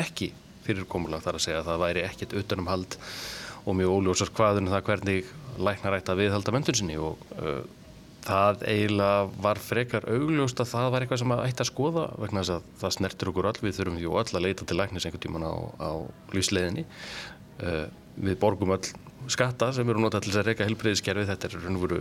ekki 0.00 0.32
fyrirkomulag 0.66 1.24
þar 1.24 1.38
að 1.38 1.44
segja 1.46 1.60
að 1.62 1.68
það 1.70 1.84
væri 1.84 2.06
ekkit 2.06 2.36
utanumhald 2.42 2.96
og 3.66 3.76
mjög 3.76 3.98
óljósar 3.98 4.32
hvaðun 4.36 4.70
það 4.72 4.86
hvernig 4.88 5.34
læknar 5.60 5.98
ætti 5.98 6.12
að 6.12 6.22
viðhalda 6.24 6.54
menntun 6.54 6.78
sinni 6.78 6.96
og 7.00 7.20
uh, 7.40 7.62
það 8.24 8.64
eiginlega 8.68 9.28
var 9.44 9.60
frekar 9.62 10.06
augljóst 10.12 10.60
að 10.60 10.72
það 10.74 10.90
var 10.92 11.04
eitthvað 11.04 11.22
sem 11.22 11.34
ætti 11.36 11.64
að 11.64 11.70
skoða 11.70 12.06
vegna 12.20 12.42
þess 12.42 12.54
að 12.56 12.66
það 12.82 12.96
snertir 12.96 13.30
okkur 13.32 13.50
öll 13.50 13.60
við 13.60 13.76
þurfum 13.78 14.00
jú 14.00 14.16
öll 14.20 14.26
að 14.28 14.44
leita 14.46 14.66
til 14.68 14.78
læknis 14.80 15.06
einhvern 15.08 15.24
tíman 15.24 15.46
á, 15.48 15.54
á 15.80 15.90
lífsleiðinni. 16.36 16.84
uh, 16.84 17.39
við 17.60 18.36
borgum 18.40 18.74
öll 18.76 18.84
skatta 19.30 19.70
sem 19.74 19.88
eru 19.90 20.02
notað 20.02 20.24
til 20.24 20.32
þess 20.32 20.40
að 20.40 20.48
reyka 20.48 20.66
helbreyðiskerfi 20.66 21.26
þetta 21.28 21.48
er 21.48 21.56
raun 21.60 21.76
og 21.78 21.82
veru 21.84 21.98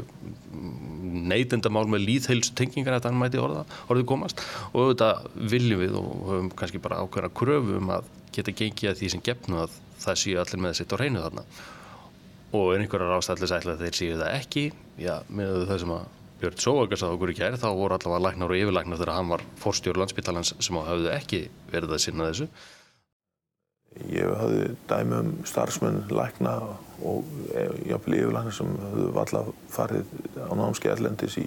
neytendamál 1.30 1.86
með 1.92 2.06
líðheilsu 2.08 2.54
tengingar 2.58 2.98
að 2.98 3.10
hann 3.10 3.20
mæti 3.20 3.42
orða, 3.42 3.66
orðið 3.92 4.08
komast. 4.10 4.44
Og 4.72 4.86
auðvitað 4.86 5.28
viljum 5.52 5.84
við 5.84 5.98
og 6.00 6.14
höfum 6.30 6.52
kannski 6.60 6.82
bara 6.84 7.02
ákveðna 7.04 7.32
kröfu 7.42 7.80
um 7.80 7.92
að 7.98 8.08
geta 8.36 8.56
gengið 8.56 8.92
að 8.92 9.02
því 9.02 9.12
sem 9.14 9.26
gefnu 9.26 9.60
að 9.66 9.76
það 10.00 10.22
séu 10.24 10.40
allir 10.42 10.64
með 10.64 10.78
sitt 10.80 10.96
á 10.96 10.98
hreinu 11.00 11.26
þarna. 11.26 11.46
Og 12.56 12.72
er 12.74 12.86
einhverjar 12.86 13.20
ástæðlis 13.20 13.56
ætla 13.60 13.76
að 13.76 13.84
þeir 13.86 14.00
séu 14.00 14.18
það 14.22 14.36
ekki? 14.40 14.66
Já, 15.02 15.16
með 15.28 15.68
það 15.70 15.84
sem 15.84 15.94
að 15.98 16.08
Björn 16.40 16.62
Sóagas 16.64 17.04
að 17.04 17.14
okkur 17.18 17.34
í 17.34 17.36
kæri 17.36 17.60
þá 17.60 17.68
voru 17.76 17.98
allavega 17.98 18.24
læknar 18.24 18.54
og 18.54 18.62
yfirlæknar 18.62 19.00
þegar 19.02 19.18
hann 19.18 19.32
var 19.34 19.42
fórstjóru 19.60 20.00
landsbytalans 20.00 20.54
sem 20.64 20.78
hafði 20.80 21.10
ekki 21.12 21.40
verið 21.74 21.96
að 21.98 22.04
sinna 22.06 22.30
þessu 22.30 22.48
Ég 24.10 24.30
hafði 24.40 24.66
dæmi 24.90 25.18
um 25.18 25.30
starfsmenn 25.50 26.04
lækna 26.14 26.56
og 27.10 27.28
jafnvel 27.90 28.18
yfirlækna 28.20 28.54
sem 28.56 28.74
hafði 28.84 29.06
valla 29.16 29.44
farið 29.74 30.12
á 30.40 30.52
námskeið 30.60 30.94
erlendis 30.94 31.38
í, 31.42 31.46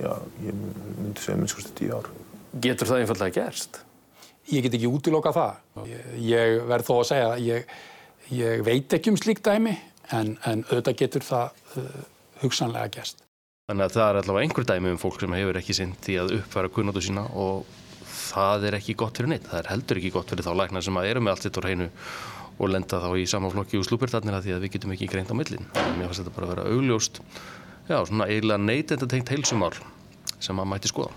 já, 0.00 0.10
ég 0.44 0.56
myndi 0.56 1.22
segja 1.22 1.38
minnskosti 1.40 1.74
tíu 1.78 1.94
ár. 1.96 2.10
Getur 2.62 2.90
það 2.90 3.04
einfallega 3.04 3.36
gerst? 3.38 3.80
Ég 4.50 4.66
get 4.66 4.76
ekki 4.78 4.90
útiloka 4.90 5.32
það. 5.34 5.62
Ég, 5.90 6.10
ég 6.26 6.58
verð 6.68 6.90
þó 6.90 6.94
að 6.98 7.06
segja 7.10 7.30
að 7.32 7.46
ég, 7.46 7.72
ég 8.34 8.66
veit 8.66 8.98
ekki 8.98 9.12
um 9.12 9.20
slík 9.20 9.42
dæmi 9.46 9.74
en, 10.14 10.36
en 10.46 10.66
auðvitað 10.68 11.00
getur 11.00 11.26
það 11.26 11.80
uh, 11.80 12.04
hugsanlega 12.42 12.92
gerst. 12.98 13.24
Þannig 13.66 13.88
að 13.88 13.96
það 13.96 14.08
er 14.08 14.20
allavega 14.20 14.46
einhver 14.46 14.68
dæmi 14.68 14.92
um 14.94 15.00
fólk 15.02 15.18
sem 15.22 15.34
hefur 15.34 15.58
ekki 15.58 15.74
sinn 15.74 15.96
því 16.04 16.20
að 16.22 16.36
uppfæra 16.36 16.70
kunnáttu 16.70 17.02
sína 17.02 17.26
og 17.34 17.66
það 18.26 18.66
er 18.68 18.78
ekki 18.80 18.96
gott 18.98 19.18
fyrir 19.18 19.32
neitt. 19.32 19.46
Það 19.50 19.60
er 19.62 19.70
heldur 19.72 20.00
ekki 20.00 20.14
gott 20.14 20.32
fyrir 20.32 20.46
þá 20.46 20.52
lækna 20.62 20.82
sem 20.84 20.98
að 20.98 21.10
eru 21.12 21.22
með 21.24 21.36
allt 21.36 21.46
sitt 21.46 21.58
á 21.58 21.64
hreinu 21.64 21.90
og 22.56 22.72
lenda 22.72 23.00
þá 23.02 23.10
í 23.20 23.26
sama 23.28 23.50
flokki 23.52 23.80
og 23.80 23.84
slúpirtarnir 23.86 24.36
að 24.36 24.46
því 24.46 24.54
að 24.56 24.64
við 24.64 24.72
getum 24.76 24.94
ekki 24.94 25.10
greint 25.12 25.32
á 25.32 25.36
millin. 25.36 25.68
Mér 25.98 26.08
fannst 26.08 26.22
þetta 26.22 26.34
bara 26.36 26.48
að 26.48 26.52
vera 26.54 26.68
augljóst, 26.72 27.20
já, 27.90 27.98
svona 28.08 28.28
eiginlega 28.30 28.62
neytenda 28.64 29.08
tengt 29.12 29.32
heilsumál 29.32 29.74
sem 30.40 30.60
að 30.60 30.70
mæti 30.72 30.90
skoða. 30.90 31.12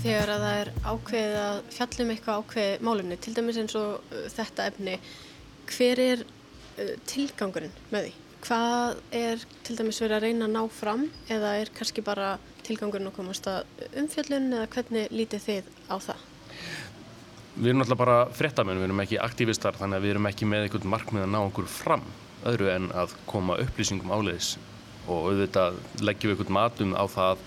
Þegar 0.00 0.30
að 0.32 0.44
það 0.44 0.58
er 0.60 0.70
ákveðið 0.88 1.34
að 1.40 1.58
fjallum 1.76 2.12
eitthvað 2.14 2.38
ákveðið 2.40 2.86
málumni, 2.88 3.18
til 3.20 3.34
dæmis 3.36 3.58
eins 3.60 3.76
og 3.76 4.00
uh, 4.00 4.22
þetta 4.32 4.68
efni, 4.70 4.96
hver 5.74 6.00
er 6.04 6.24
uh, 6.24 6.94
tilgangurinn 7.08 7.76
með 7.92 8.08
því? 8.08 8.29
Hvað 8.40 9.00
er 9.14 9.42
til 9.66 9.76
dæmis 9.78 10.00
verið 10.00 10.16
að 10.16 10.24
reyna 10.24 10.46
að 10.48 10.54
ná 10.54 10.62
fram? 10.72 11.06
Eða 11.30 11.52
er 11.60 11.70
kannski 11.76 12.04
bara 12.04 12.32
tilgangurinn 12.66 13.10
að 13.10 13.16
komast 13.18 13.48
að 13.50 13.86
umfjöllun? 14.00 14.48
Eða 14.56 14.70
hvernig 14.74 15.14
lítið 15.14 15.46
þið 15.46 15.70
á 15.92 15.96
það? 16.08 16.26
Við 17.60 17.70
erum 17.72 17.84
alltaf 17.84 18.00
bara 18.00 18.18
fréttamenn, 18.32 18.80
við 18.80 18.88
erum 18.88 19.02
ekki 19.04 19.20
aktívistar 19.20 19.76
þannig 19.76 19.98
að 19.98 20.06
við 20.06 20.14
erum 20.14 20.28
ekki 20.30 20.48
með 20.48 20.66
einhvern 20.66 20.92
markmið 20.94 21.26
að 21.26 21.32
ná 21.34 21.40
okkur 21.42 21.70
fram 21.70 22.04
öðru 22.48 22.70
en 22.72 22.88
að 22.96 23.16
koma 23.28 23.58
upplýsingum 23.60 24.14
áleiðis. 24.14 24.54
Og 25.10 25.32
auðvitað 25.32 25.80
leggjum 26.00 26.32
við 26.32 26.38
einhvern 26.38 26.56
matum 26.56 26.96
á 26.96 27.04
það 27.10 27.44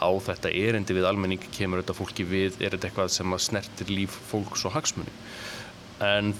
á 0.00 0.10
þetta 0.30 0.52
erindi 0.56 0.96
við 0.96 1.08
almenning 1.08 1.42
kemur 1.52 1.82
þetta 1.82 1.96
fólki 1.98 2.24
við, 2.24 2.56
er 2.62 2.76
þetta 2.76 2.88
eitthvað 2.88 3.12
sem 3.16 3.34
að 3.34 3.44
snertir 3.46 3.90
líf 3.92 4.14
fólks 4.30 4.64
og 4.68 4.76
hagsmunni 4.76 5.12
en 6.00 6.32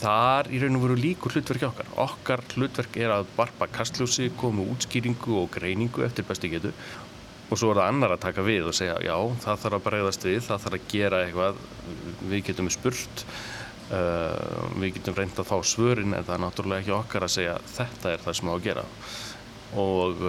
þar 0.00 0.50
í 0.52 0.60
raun 0.62 0.78
og 0.78 0.84
veru 0.86 0.98
líkur 1.00 1.34
hlutverki 1.34 1.68
okkar. 1.68 1.90
Okkar 2.04 2.44
hlutverk 2.54 2.98
er 3.00 3.14
að 3.14 3.26
varpa 3.36 3.68
kastljósi 3.72 4.30
komu 4.40 4.66
útskýringu 4.74 5.40
og 5.42 5.50
greiningu 5.54 6.06
eftir 6.06 6.26
bestu 6.28 6.50
getu. 6.52 6.72
Og 7.50 7.60
svo 7.60 7.72
er 7.72 7.82
það 7.82 7.90
annar 7.90 8.14
að 8.14 8.24
taka 8.24 8.44
við 8.46 8.70
og 8.70 8.76
segja 8.76 8.96
já, 9.04 9.16
það 9.44 9.60
þarf 9.64 9.78
að 9.78 9.84
bregðast 9.88 10.24
við, 10.26 10.40
það 10.46 10.64
þarf 10.64 10.78
að 10.78 10.88
gera 10.94 11.20
eitthvað. 11.26 11.60
Við 12.30 12.46
getum 12.48 12.70
spurt 12.72 13.26
uh, 13.92 14.72
við 14.80 14.98
getum 14.98 15.18
reynd 15.18 15.38
að 15.40 15.50
fá 15.50 15.56
svörin 15.66 16.16
en 16.16 16.24
það 16.24 16.34
er 16.36 16.42
náttúrulega 16.44 16.84
ekki 16.84 16.96
okkar 16.96 17.26
að 17.26 17.34
segja 17.36 17.56
þetta 17.74 18.12
er 18.12 18.24
það 18.24 18.38
sem 18.38 18.50
á 18.50 18.54
að 18.54 18.66
gera 18.68 18.84
og 19.80 20.22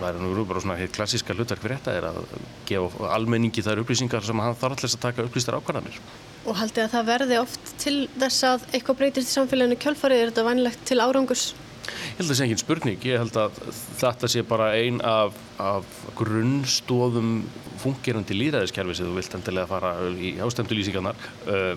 það 0.00 0.08
er 0.08 0.20
nú 0.24 0.44
bara 0.48 0.62
svona 0.62 0.78
hér 0.80 0.92
klassíska 0.94 1.36
hlutverk 1.36 1.62
fyrir 1.62 1.80
þetta 1.80 1.96
er 1.98 2.08
að 2.10 2.20
gefa 2.68 3.10
almenningi 3.14 3.64
þær 3.64 3.82
upplýsingar 3.82 4.24
sem 4.24 4.40
hann 4.40 4.56
þarf 4.56 4.76
alltaf 4.78 4.96
að 4.96 5.02
taka 5.04 5.26
upplýstar 5.28 5.58
ákvarðanir. 5.60 5.98
Og 6.48 6.56
haldið 6.56 6.86
að 6.86 6.94
það 6.94 7.10
verði 7.10 7.40
oft 7.40 7.74
til 7.82 7.96
þess 8.16 8.46
að 8.48 8.68
eitthvað 8.70 9.00
breytist 9.02 9.28
í 9.28 9.36
samfélaginu 9.36 9.80
kjálfarið, 9.82 10.22
er 10.22 10.32
þetta 10.32 10.46
vanlegt 10.46 10.86
til 10.88 11.00
árangus? 11.04 11.50
Ég 11.90 12.20
held 12.20 12.26
að 12.26 12.30
það 12.30 12.38
sé 12.38 12.44
engin 12.46 12.60
spurning, 12.60 13.06
ég 13.08 13.22
held 13.22 13.38
að 13.40 13.60
þetta 14.00 14.30
sé 14.30 14.42
bara 14.46 14.68
ein 14.78 15.00
af, 15.04 15.36
af 15.60 15.88
grunnstóðum 16.18 17.32
fungerandi 17.80 18.36
líðræðiskerfi 18.36 18.98
sem 18.98 19.08
þú 19.08 19.16
vilt 19.16 19.36
endilega 19.38 19.70
fara 19.70 19.94
í 20.12 20.34
ástemdu 20.44 20.76
lýsingarnar. 20.76 21.18
Uh, 21.48 21.74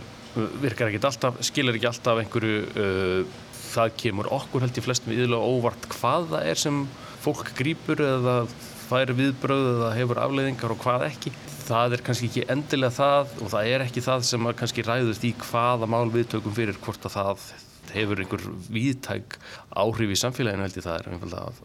virkar 0.64 0.90
ekki 0.90 1.02
alltaf, 1.08 1.40
skilir 1.46 1.78
ekki 1.78 1.90
alltaf 1.90 2.22
einhverju, 2.24 2.62
uh, 2.84 3.42
það 3.74 3.96
kemur 4.04 4.30
okkur 4.38 4.66
held 4.66 4.78
í 4.78 4.84
flestum 4.86 5.16
íðlega 5.16 5.50
óvart 5.54 5.90
hvað 5.96 6.30
það 6.34 6.48
er 6.52 6.62
sem 6.64 6.84
fólk 7.24 7.52
grýpur 7.58 8.04
eða 8.04 8.38
fær 8.84 9.14
viðbröð 9.18 9.68
eða 9.74 9.92
hefur 9.98 10.22
afleiðingar 10.22 10.74
og 10.76 10.82
hvað 10.84 11.06
ekki. 11.08 11.34
Það 11.64 11.96
er 11.96 12.04
kannski 12.06 12.30
ekki 12.30 12.48
endilega 12.52 12.96
það 12.98 13.36
og 13.40 13.54
það 13.54 13.70
er 13.74 13.86
ekki 13.86 14.04
það 14.04 14.26
sem 14.30 14.50
kannski 14.60 14.86
ræðust 14.86 15.28
í 15.28 15.32
hvaða 15.46 15.90
mál 15.90 16.10
viðtökum 16.14 16.56
fyrir 16.56 16.80
hvort 16.84 17.08
að 17.08 17.16
það 17.18 17.46
hefur 17.94 18.24
einhver 18.24 18.44
viðtæk 18.74 19.38
áhrif 19.80 20.14
í 20.14 20.20
samfélaginu 20.20 20.66
held 20.66 20.80
ég 20.80 20.86
það 20.86 21.00
er 21.00 21.14
einfalda 21.14 21.46
að 21.48 21.64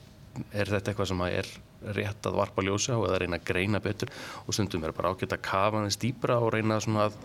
er 0.54 0.70
þetta 0.70 0.92
eitthvað 0.92 1.10
sem 1.10 1.22
er 1.28 1.50
rétt 1.94 2.26
að 2.26 2.38
varpa 2.38 2.64
ljósa 2.66 2.98
á 2.98 3.00
eða 3.00 3.20
reyna 3.22 3.38
að 3.38 3.46
greina 3.48 3.80
betur 3.82 4.10
og 4.44 4.54
stundum 4.54 4.84
er 4.86 4.94
bara 4.94 5.12
ágætt 5.12 5.34
að 5.34 5.44
kafa 5.46 5.80
aðeins 5.80 5.98
dýbra 6.02 6.38
og 6.42 6.52
reyna 6.54 6.78
að, 6.78 7.18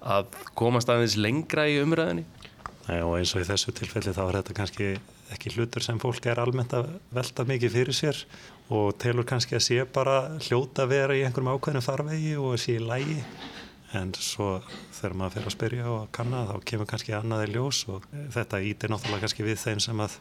að 0.00 0.38
komast 0.56 0.92
aðeins 0.92 1.18
lengra 1.20 1.66
í 1.68 1.78
umræðinni. 1.82 2.24
Nei, 2.84 2.98
og 3.00 3.14
eins 3.16 3.32
og 3.32 3.40
í 3.40 3.48
þessu 3.48 3.72
tilfelli 3.72 4.12
þá 4.12 4.22
er 4.26 4.36
þetta 4.40 4.56
kannski 4.58 4.88
ekki 5.32 5.54
hlutur 5.54 5.84
sem 5.84 6.00
fólk 6.02 6.26
er 6.28 6.40
almennt 6.42 6.74
að 6.76 6.90
velta 7.16 7.46
mikið 7.48 7.76
fyrir 7.78 7.96
sér 7.96 8.18
og 8.74 8.96
telur 9.00 9.24
kannski 9.28 9.56
að 9.56 9.66
sé 9.66 9.84
bara 9.88 10.18
hljóta 10.44 10.84
að 10.84 10.92
vera 10.92 11.16
í 11.16 11.22
einhverjum 11.24 11.54
ákveðnum 11.54 11.84
farvegi 11.84 12.34
og 12.36 12.58
sé 12.60 12.76
í 12.76 12.84
lægi 12.84 13.22
en 13.94 14.10
svo 14.18 14.48
þegar 14.96 15.14
maður 15.18 15.34
fer 15.36 15.46
að 15.48 15.54
spyrja 15.54 15.84
og 15.92 16.08
kanna 16.14 16.40
þá 16.48 16.54
kemur 16.70 16.88
kannski 16.90 17.14
annaði 17.16 17.52
ljós 17.54 17.84
og 17.92 18.08
þetta 18.34 18.60
ítir 18.66 18.92
náttúrulega 18.92 19.24
kannski 19.24 19.46
við 19.46 19.60
þeim 19.62 19.82
sem 19.84 20.02
að 20.04 20.16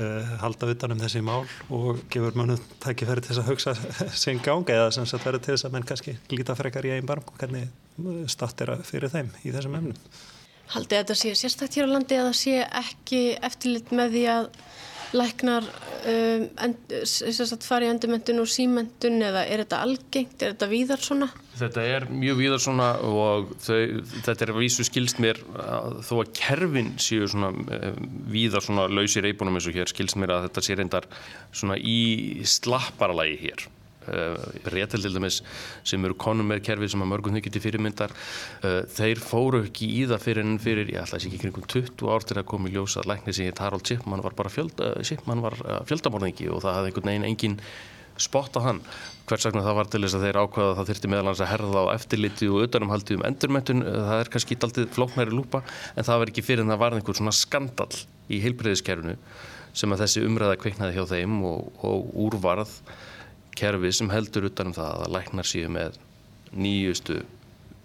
uh, 0.00 0.32
halda 0.42 0.70
utanum 0.72 1.02
þessi 1.02 1.22
mál 1.26 1.44
og 1.74 2.00
gefur 2.12 2.38
mannum 2.38 2.62
tækifæri 2.82 3.24
til 3.24 3.34
þess 3.34 3.42
að 3.44 3.52
hugsa 3.52 3.76
sinn 4.24 4.42
ganga 4.44 4.74
eða 4.78 4.90
sem 4.96 5.06
sagt 5.10 5.28
verður 5.28 5.44
til 5.44 5.54
þess 5.54 5.68
að 5.68 5.76
menn 5.76 5.86
kannski 5.92 6.16
líta 6.32 6.56
frekar 6.58 6.88
í 6.88 6.96
einn 6.96 7.08
barm 7.08 7.26
og 7.28 7.38
hvernig 7.38 7.68
statt 8.32 8.64
er 8.64 8.74
fyrir 8.86 9.12
þeim 9.12 9.32
í 9.44 9.54
þessum 9.54 9.78
efnum. 9.78 10.10
Haldið 10.74 11.02
þetta 11.02 11.16
sé 11.16 11.34
sérstækt 11.38 11.78
hér 11.78 11.88
á 11.88 11.94
landi 11.94 12.18
að 12.18 12.30
það 12.30 12.38
sé 12.42 12.56
ekki 12.82 13.22
eftirlit 13.48 13.92
með 13.96 14.16
því 14.16 14.24
að 14.34 14.50
læknar 15.16 15.64
um, 15.64 16.42
end, 16.60 16.92
fari 17.64 17.88
í 17.88 17.90
endurmentun 17.92 18.42
og 18.42 18.50
símentun 18.52 19.22
eða 19.24 19.44
er 19.48 19.62
þetta 19.64 19.80
algengt, 19.86 20.42
er 20.42 20.52
þetta 20.52 20.68
víðar 20.68 21.04
svona? 21.04 21.30
Þetta 21.58 21.86
er 21.94 22.06
mjög 22.12 22.40
víðar 22.42 22.62
svona 22.62 22.90
og 23.08 23.54
þau, 23.64 23.78
þetta 24.26 24.44
er 24.44 24.52
að 24.52 24.60
vísu 24.60 24.86
skilst 24.86 25.22
mér 25.22 25.40
að 25.64 25.98
þó 26.08 26.12
að 26.20 26.34
kerfin 26.38 26.92
séu 27.02 27.30
svona 27.30 27.50
um, 27.54 28.12
víðar 28.28 28.64
svona 28.64 28.86
lausir 28.92 29.26
eibunum 29.28 29.58
eins 29.58 29.70
og 29.70 29.78
hér 29.78 29.90
skilst 29.90 30.20
mér 30.20 30.36
að 30.36 30.48
þetta 30.48 30.66
sé 30.66 30.78
reyndar 30.78 31.08
svona 31.48 31.80
í 31.80 31.98
slapparalagi 32.58 33.40
hér 33.46 33.68
réttil 34.72 35.04
til 35.04 35.14
dæmis 35.14 35.40
sem 35.86 36.04
eru 36.04 36.16
konum 36.18 36.48
með 36.52 36.64
kerfi 36.70 36.90
sem 36.92 37.04
að 37.04 37.12
mörgum 37.12 37.36
þau 37.36 37.44
geti 37.48 37.62
fyrirmyndar 37.64 38.14
uh, 38.14 38.80
þeir 38.98 39.22
fóru 39.22 39.64
ekki 39.66 39.90
í 40.00 40.06
það 40.10 40.24
fyrir 40.24 40.46
en 40.46 40.56
fyrir, 40.62 40.94
ég 40.94 41.02
ætla 41.02 41.18
að 41.18 41.24
sé 41.24 41.30
ekki 41.30 41.42
kringum 41.44 41.68
20 41.68 42.08
ár 42.14 42.26
til 42.28 42.38
að 42.40 42.48
koma 42.54 42.70
í 42.70 42.74
ljósa 42.76 43.04
lækni 43.08 43.36
sig 43.36 43.52
Harold 43.58 43.86
Shipman 43.86 44.24
var 44.24 44.36
bara 44.38 44.52
fjölda, 44.52 44.96
Shipman 45.06 45.44
var 45.44 45.58
uh, 45.64 45.78
fjöldamorðingi 45.88 46.50
og 46.52 46.64
það 46.64 46.80
hafði 46.80 46.92
einhvern 46.92 47.12
veginn 47.12 47.30
engin 47.30 47.60
spott 48.18 48.56
á 48.58 48.60
hann. 48.64 48.80
Hvers 49.28 49.46
vegna 49.46 49.62
það 49.62 49.76
var 49.78 49.90
til 49.92 50.00
þess 50.02 50.16
að 50.18 50.24
þeir 50.26 50.38
ákvaða 50.42 50.70
að 50.70 50.78
það 50.78 50.88
þurfti 50.90 51.10
meðalans 51.12 51.42
að 51.44 51.50
herða 51.52 51.82
á 51.84 51.94
eftirliti 51.94 52.48
og 52.50 52.64
utanumhaldi 52.64 53.18
um 53.18 53.26
endurmentun, 53.28 53.84
það 53.84 54.22
er 54.22 54.30
kannski 54.32 54.58
aldrei 54.66 54.88
flóknæri 54.96 55.36
lúpa 55.36 55.60
en 55.94 56.08
það 56.08 56.22
var 56.22 56.32
ekki 56.32 56.44
fyrir 56.46 56.64
en 56.64 56.72
það 56.72 56.82
var 56.82 56.96
einhver 56.96 57.18
svona 57.18 57.34
skandal 57.36 57.90
í 58.28 58.40
heilbreyðiskerfinu 58.42 59.14
sem 59.76 59.94
að 59.94 60.02
þessi 60.04 60.24
umræða 60.26 60.58
kveiknaði 60.62 60.96
hjá 60.96 61.04
þeim 61.12 61.36
og, 61.46 61.84
og 61.84 62.10
úrvarð 62.26 62.72
kerfi 63.58 63.92
sem 63.94 64.12
heldur 64.12 64.48
utanum 64.48 64.76
það 64.76 65.02
að 65.04 65.14
læknar 65.16 65.48
síðu 65.48 65.72
með 65.74 65.98
nýjustu 66.54 67.22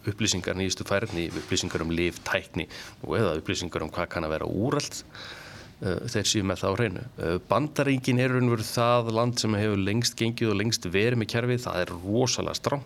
upplýsingar, 0.10 0.58
nýjustu 0.60 0.86
færni, 0.88 1.30
upplýsingar 1.32 1.84
um 1.86 1.94
liv, 1.96 2.20
tækni 2.28 2.68
og 3.04 3.16
eða 3.20 3.38
upplýsingar 3.40 3.86
um 3.86 3.92
hvað 3.94 4.12
kann 4.12 4.28
að 4.28 4.36
vera 4.36 4.50
úrald 4.50 5.00
uh, 5.00 6.04
þeir 6.12 6.30
síðu 6.30 6.48
með 6.50 6.64
það 6.64 6.74
á 6.74 6.78
hreinu. 6.78 7.04
Uh, 7.18 7.36
Bandaríkin 7.50 8.22
er 8.24 8.36
raun 8.36 8.50
og 8.50 8.58
veru 8.58 8.68
það 8.68 9.12
land 9.16 9.40
sem 9.40 9.60
hefur 9.60 9.84
lengst 9.88 10.18
gengið 10.20 10.52
og 10.52 10.60
lengst 10.60 10.90
verið 10.92 11.22
með 11.22 11.32
kerfið, 11.36 11.64
það 11.68 11.84
er 11.86 11.94
rosalega 12.04 12.60
strám, 12.60 12.84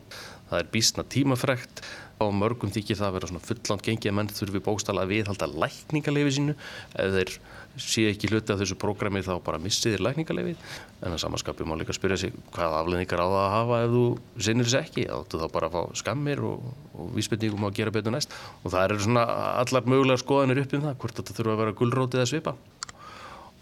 það 0.50 0.60
er 0.62 0.70
bísna 0.74 1.06
tímafrekt. 1.08 1.82
Á 2.18 2.26
mörgum 2.34 2.72
þykir 2.74 2.98
það 2.98 3.08
að 3.08 3.16
vera 3.16 3.28
svona 3.30 3.46
fulland 3.46 3.84
gengið 3.86 4.14
menn 4.18 4.30
þurfi 4.34 4.62
bóstala 4.66 5.04
að 5.06 5.12
viðhalda 5.12 5.48
lækningarleifi 5.54 6.32
sínu. 6.34 6.56
Eða 6.98 7.20
þeir 7.20 7.34
sé 7.78 8.08
ekki 8.10 8.32
hluti 8.32 8.54
af 8.54 8.58
þessu 8.58 8.78
prógrami 8.82 9.22
þá 9.22 9.36
bara 9.46 9.60
missiðir 9.62 10.02
lækningarleifið 10.02 10.64
en 11.06 11.14
að 11.14 11.22
samanskapið 11.22 11.70
má 11.70 11.76
líka 11.78 11.94
spyrja 11.94 12.18
sig 12.24 12.34
hvað 12.56 12.78
afleðningar 12.80 13.22
á 13.22 13.28
það 13.28 13.44
að 13.44 13.54
hafa 13.54 13.82
ef 13.84 13.94
þú 13.94 14.04
sinnir 14.48 14.70
þess 14.72 14.80
ekki. 14.82 15.06
Þá 15.30 15.48
bara 15.54 15.70
að 15.70 15.78
fá 15.78 16.02
skammir 16.02 16.42
og, 16.48 16.66
og 16.98 17.14
vísbendingum 17.14 17.70
að 17.70 17.78
gera 17.78 17.94
betur 17.94 18.18
næst. 18.18 18.34
Og 18.64 18.74
það 18.74 18.88
eru 18.88 19.02
svona 19.06 19.28
allar 19.62 19.94
mögulega 19.94 20.24
skoðanir 20.24 20.64
upp 20.64 20.74
um 20.74 20.88
það 20.88 21.00
hvort 21.04 21.22
þetta 21.22 21.38
þurfa 21.38 21.54
að 21.54 21.64
vera 21.64 21.80
gullrótið 21.84 22.26
að 22.26 22.32
svipa. 22.34 22.58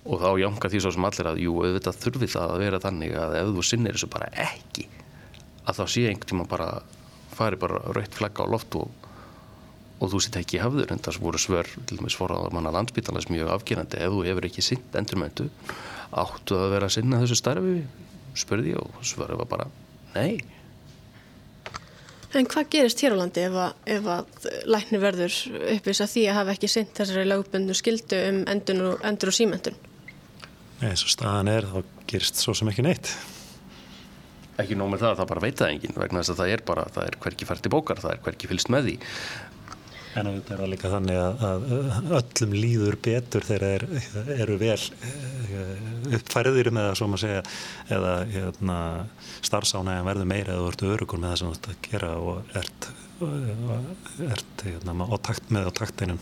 Og 0.05 0.21
þá 0.21 0.29
jánka 0.37 0.71
því 0.71 0.85
svo 0.85 0.95
sem 0.95 1.07
allir 1.09 1.27
að 1.33 1.41
jú, 1.43 1.59
auðvitað 1.59 2.03
þurfi 2.05 2.35
það 2.37 2.53
að 2.53 2.61
vera 2.61 2.83
þannig 2.83 3.17
að 3.19 3.39
ef 3.41 3.55
þú 3.57 3.65
sinnir 3.65 3.97
þessu 3.97 4.11
bara 4.15 4.29
ekki 4.45 4.85
að 5.65 5.81
þá 5.81 5.85
sé 5.91 6.05
einhvern 6.09 6.31
tíma 6.31 6.47
bara 6.49 6.69
fari 7.35 7.59
bara 7.59 7.81
raukt 7.91 8.15
flagga 8.15 8.45
á 8.45 8.51
loft 8.51 8.77
og 8.79 9.05
og 10.03 10.11
þú 10.11 10.21
sitt 10.23 10.37
ekki 10.39 10.57
í 10.59 10.63
hafður 10.63 10.91
en 10.91 11.01
það 11.03 11.21
voru 11.23 11.39
svör 11.39 11.69
til 11.87 11.99
dæmis 11.99 12.17
forraðar 12.19 12.55
manna 12.55 12.73
landsbytarnas 12.75 13.29
mjög 13.31 13.53
afgerandi. 13.53 14.01
Ef 14.03 14.11
þú 14.11 14.25
hefur 14.27 14.47
ekki 14.49 14.63
sinn 14.65 14.83
endurmöndu 14.99 15.47
áttu 16.15 16.57
að 16.59 16.73
vera 16.75 16.89
að 16.89 16.97
sinna 16.97 17.21
þessu 17.23 17.39
starfi? 17.39 17.77
spurði 18.35 18.73
ég 18.73 18.81
og 18.81 19.05
svöru 19.07 19.37
var 19.39 19.47
bara 19.47 19.65
nei. 20.15 20.43
En 22.35 22.47
hvað 22.51 22.67
gerist 22.73 22.99
hér 22.99 23.15
á 23.15 23.21
landi 23.21 23.45
ef 23.47 23.53
að, 23.55 23.77
ef 23.95 24.09
að 24.11 24.47
lækni 24.67 24.99
verður 24.99 25.37
uppvis 25.77 26.01
að 26.03 26.11
því 26.11 26.23
að 26.27 26.37
hafa 26.41 26.55
ekki 26.57 26.69
sinn 26.73 26.89
þessari 26.97 27.29
lögbundu 27.29 27.77
skildu 27.79 28.19
um 28.27 28.41
endur 28.51 28.81
og, 28.89 29.05
endur 29.07 29.31
og 29.31 29.37
símendun? 29.37 29.77
Nei, 30.81 30.89
eins 30.89 31.05
og 31.07 31.13
staðan 31.13 31.53
er 31.53 31.69
þá 31.71 31.79
gerist 32.11 32.43
svo 32.43 32.57
sem 32.57 32.67
ekki 32.73 32.83
neitt 32.83 33.13
Ekki 34.61 34.77
nóg 34.79 34.93
með 34.93 35.01
það, 35.03 35.17
það 35.19 35.31
bara 35.33 35.43
veit 35.43 35.59
það 35.59 35.73
engin 35.73 35.97
vegna 35.99 36.21
þess 36.21 36.33
að 36.33 36.41
það 36.41 36.53
er 36.53 36.61
bara, 36.69 36.85
það 36.95 37.09
er 37.09 37.19
hverki 37.25 37.49
fært 37.49 37.67
í 37.67 37.73
bókar, 37.73 38.01
það 38.03 38.13
er 38.13 38.23
hverki 38.27 38.51
fylst 38.51 38.71
með 38.71 38.89
því 38.89 38.95
En 40.15 40.29
auðvitað 40.29 40.53
er 40.53 40.61
það 40.61 40.69
líka 40.71 40.89
þannig 40.93 41.17
að, 41.19 41.41
að 41.43 42.11
öllum 42.15 42.53
líður 42.55 42.97
betur 43.03 43.43
þegar 43.43 43.83
þeir 43.89 44.29
eru 44.45 44.55
vel 44.61 44.77
eh, 44.77 45.81
uppfæriðir 46.15 46.69
með 46.71 46.87
það, 46.87 46.95
svo 46.99 47.07
maður 47.11 47.23
segja, 47.25 47.41
eða 47.97 48.13
hérna, 48.31 48.77
starfsánægjan 49.49 50.07
verður 50.07 50.29
meira 50.31 50.55
eða 50.55 50.61
þú 50.61 50.69
ert 50.71 50.85
örugur 50.93 51.19
með 51.19 51.33
það 51.33 51.41
sem 51.41 51.49
þú 51.49 51.57
ert 51.57 51.69
að 51.73 51.89
gera 51.89 52.13
og 52.21 52.55
ert, 52.61 52.89
ert 54.29 54.65
hérna, 54.69 54.95
á 55.03 55.15
takt 55.27 55.51
með 55.51 55.67
á 55.67 55.71
taktinum 55.83 56.21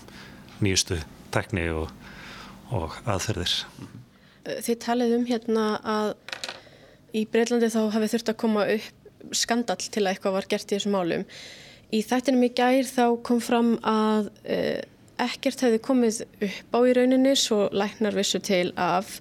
nýjustu 0.63 0.97
tekni 1.35 1.67
og, 1.77 1.93
og 2.73 2.97
aðferðir. 3.05 3.59
Þið 4.43 4.79
talið 4.87 5.17
um 5.19 5.27
hérna 5.29 5.67
að 5.85 6.15
í 7.13 7.25
Breitlandi 7.29 7.69
þá 7.73 7.81
hafi 7.93 8.09
þurft 8.13 8.33
að 8.33 8.39
koma 8.43 8.65
upp 8.73 9.35
skandal 9.37 9.77
til 9.79 10.03
að 10.03 10.13
eitthvað 10.13 10.35
var 10.37 10.49
gert 10.51 10.71
í 10.71 10.75
þessum 10.77 10.97
málum. 10.97 11.23
Í 11.93 12.01
þættinum 12.03 12.47
í 12.47 12.51
gær 12.57 12.89
þá 12.89 13.05
kom 13.25 13.39
fram 13.43 13.75
að 13.85 14.29
uh, 14.49 14.81
ekkert 15.23 15.63
hefði 15.63 15.81
komið 15.85 16.21
upp 16.47 16.75
á 16.75 16.79
í 16.89 16.93
rauninni 16.97 17.33
svo 17.37 17.67
læknar 17.71 18.17
vissu 18.17 18.41
til 18.43 18.73
af 18.81 19.19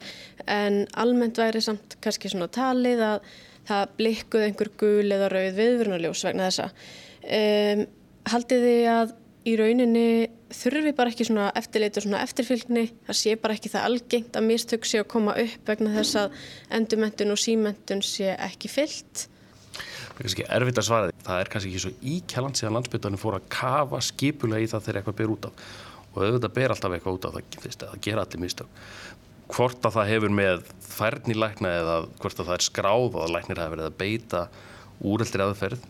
en 0.50 0.82
almennt 0.98 1.38
væri 1.38 1.60
samt 1.62 1.98
kannski 2.02 2.32
svona 2.32 2.48
talið 2.52 3.02
að 3.06 3.32
það 3.68 3.96
blikkuð 3.98 4.46
einhver 4.46 4.70
gul 4.80 5.14
eða 5.14 5.28
rauð 5.30 5.58
viðvörnuljós 5.60 6.24
vegna 6.26 6.48
þessa. 6.48 6.70
Um, 7.22 7.84
haldið 8.32 8.64
þið 8.66 8.88
að 8.96 9.12
í 9.46 9.56
rauninni 9.58 10.08
þurfi 10.56 10.92
bara 10.96 11.12
ekki 11.12 11.26
svona 11.28 11.50
eftirleiti 11.58 12.00
og 12.00 12.06
svona 12.06 12.22
eftirfylgni, 12.26 12.86
það 13.08 13.18
sé 13.18 13.34
bara 13.40 13.56
ekki 13.56 13.70
það 13.72 13.86
algengt 13.88 14.38
að 14.38 14.48
mistök 14.48 14.88
sé 14.88 15.02
að 15.02 15.10
koma 15.12 15.36
upp 15.42 15.68
vegna 15.68 15.92
þess 15.96 16.18
að 16.22 16.40
endurmentun 16.78 17.34
og 17.34 17.40
símentun 17.40 18.02
sé 18.06 18.34
ekki 18.36 18.70
fyllt? 18.72 19.26
Það 19.72 20.18
er 20.18 20.26
kannski 20.26 20.46
erfitt 20.56 20.80
að 20.80 20.86
svara 20.88 21.08
því. 21.08 21.16
Það 21.26 21.42
er 21.42 21.50
kannski 21.52 21.70
ekki 21.70 21.82
svo 21.84 21.92
íkjæland 22.12 22.58
síðan 22.58 22.76
landsbyttanum 22.76 23.20
fór 23.22 23.38
að 23.38 23.48
kafa 23.54 24.02
skipulega 24.04 24.66
í 24.66 24.68
það 24.72 24.84
þegar 24.86 25.00
eitthvað 25.00 25.18
ber 25.20 25.32
út 25.32 25.48
af. 25.48 25.64
Og 26.12 26.18
auðvitað 26.26 26.54
ber 26.58 26.74
alltaf 26.74 26.96
eitthvað 26.96 27.16
út 27.16 27.28
af 27.28 27.36
það, 27.38 27.56
það, 27.80 27.96
gera 28.04 28.26
allir 28.26 28.42
mistök. 28.42 28.82
Hvort 29.52 29.88
að 29.88 29.96
það 29.96 30.10
hefur 30.12 30.34
með 30.36 30.62
færni 30.84 31.36
lækna 31.36 31.72
eða 31.80 31.96
hvort 32.20 32.38
að 32.38 32.50
það 32.50 32.58
er 32.58 32.66
skráð 32.68 33.08
og 33.08 33.18
að 33.24 33.34
læknir 33.36 33.62
hefur 33.62 33.74
verið 33.76 33.88
að 33.88 33.98
beita 34.02 34.44
úreldir 35.02 35.44
aðferð, 35.46 35.86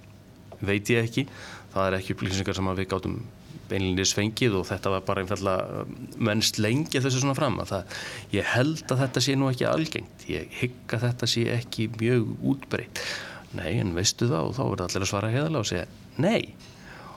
veit 0.62 0.92
ég 0.94 1.08
ekki. 1.08 1.26
Það 1.74 1.88
er 1.88 1.98
ekki 1.98 2.16
upplýsingar 2.16 2.58
sem 2.58 2.72
við 2.78 2.90
gátum 2.92 3.18
beinlinni 3.70 4.06
svengið 4.08 4.58
og 4.60 4.66
þetta 4.68 4.92
var 4.94 5.04
bara 5.06 5.22
einfallega 5.24 5.84
mennst 6.22 6.58
lengi 6.62 7.02
þessu 7.02 7.22
svona 7.22 7.36
fram 7.38 7.60
að 7.62 7.74
það, 7.74 7.96
ég 8.36 8.50
held 8.54 8.84
að 8.86 9.02
þetta 9.04 9.24
sé 9.24 9.36
nú 9.38 9.50
ekki 9.50 9.68
algengt, 9.68 10.26
ég 10.30 10.58
hygg 10.60 10.96
að 10.96 11.06
þetta 11.08 11.30
sé 11.30 11.46
ekki 11.56 11.88
mjög 12.00 12.34
útbreytt 12.52 13.02
nei, 13.58 13.72
en 13.78 13.94
veistu 13.96 14.28
það 14.30 14.50
og 14.50 14.54
þá 14.56 14.62
verður 14.62 14.84
allir 14.86 15.06
að 15.06 15.10
svara 15.10 15.32
heðalega 15.32 15.64
og 15.64 15.68
segja 15.68 15.88
nei. 16.22 16.54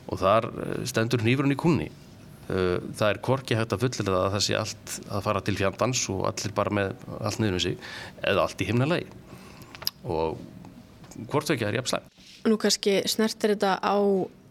Og 0.05 0.19
þar 0.21 0.49
eh, 0.51 0.73
stendur 0.89 1.23
nýfurinn 1.25 1.55
í 1.55 1.60
kunni 1.60 1.88
eh, 1.89 2.77
það 2.77 3.08
er 3.08 3.21
korki 3.25 3.58
hægt 3.58 3.75
að 3.75 3.86
fullera 3.86 4.25
að 4.25 4.36
það 4.36 4.43
sé 4.47 4.58
allt 4.60 4.97
að 5.10 5.23
fara 5.25 5.43
til 5.45 5.58
fjandans 5.60 6.03
og 6.13 6.25
allir 6.29 6.58
bara 6.58 6.75
með 6.79 6.91
allt 7.19 7.41
niður 7.41 7.60
um 7.60 7.63
sig 7.65 7.79
eða 8.21 8.45
allt 8.45 8.62
í 8.62 8.69
himnalagi. 8.69 9.08
Og 10.05 10.38
hvort 11.31 11.49
ekki 11.53 11.65
er 11.67 11.79
jafn 11.79 11.95
slæm 11.95 12.12
Nú 12.45 12.60
kannski 12.62 12.99
snertir 13.10 13.55
þetta 13.55 13.79
á 13.81 13.97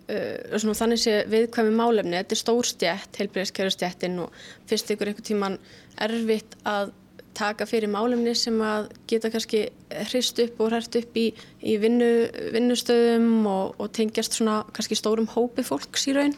uh, 0.08 0.58
svona, 0.58 0.76
þannig 0.82 1.02
sé 1.04 1.16
viðkvæmi 1.32 1.72
málefni 1.78 2.18
þetta 2.20 2.36
er 2.36 2.42
stór 2.42 2.68
stjætt, 2.68 3.20
heilbreyðskjæru 3.20 3.74
stjættin 3.74 4.20
og 4.26 4.44
fyrst 4.70 4.92
ykkur 4.94 5.12
einhver 5.12 5.26
tíman 5.26 5.58
erfitt 6.04 6.58
að 6.68 6.94
taka 7.34 7.66
fyrir 7.66 7.90
málumni 7.90 8.34
sem 8.38 8.56
að 8.62 8.90
geta 9.10 9.30
kannski 9.32 9.66
hrist 10.10 10.38
upp 10.44 10.60
og 10.62 10.70
hrært 10.70 10.98
upp 11.00 11.18
í, 11.18 11.28
í 11.66 11.76
vinnu, 11.82 12.10
vinnustöðum 12.54 13.46
og, 13.50 13.74
og 13.80 13.90
tengjast 13.96 14.38
svona 14.38 14.62
kannski 14.74 14.98
stórum 14.98 15.28
hópi 15.34 15.66
fólks 15.66 16.08
í 16.10 16.16
raun? 16.16 16.36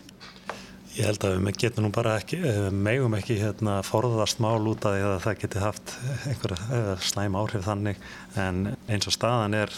Ég 0.96 1.04
held 1.04 1.26
að 1.28 1.34
við 1.44 1.58
getum 1.60 1.84
nú 1.84 1.90
bara 1.92 2.14
ekki, 2.16 2.38
eh, 2.40 2.68
megum 2.72 3.18
ekki 3.18 3.36
hérna 3.36 3.82
forðast 3.84 4.38
mál 4.40 4.64
út 4.64 4.86
af 4.88 4.94
því 4.94 5.02
að 5.04 5.18
það 5.26 5.42
geti 5.42 5.60
haft 5.60 5.92
einhver 6.30 6.54
eh, 6.56 6.86
slæm 7.04 7.36
áhrif 7.36 7.66
þannig 7.66 8.00
en 8.40 8.62
eins 8.88 9.10
og 9.10 9.12
staðan 9.12 9.58
er 9.58 9.74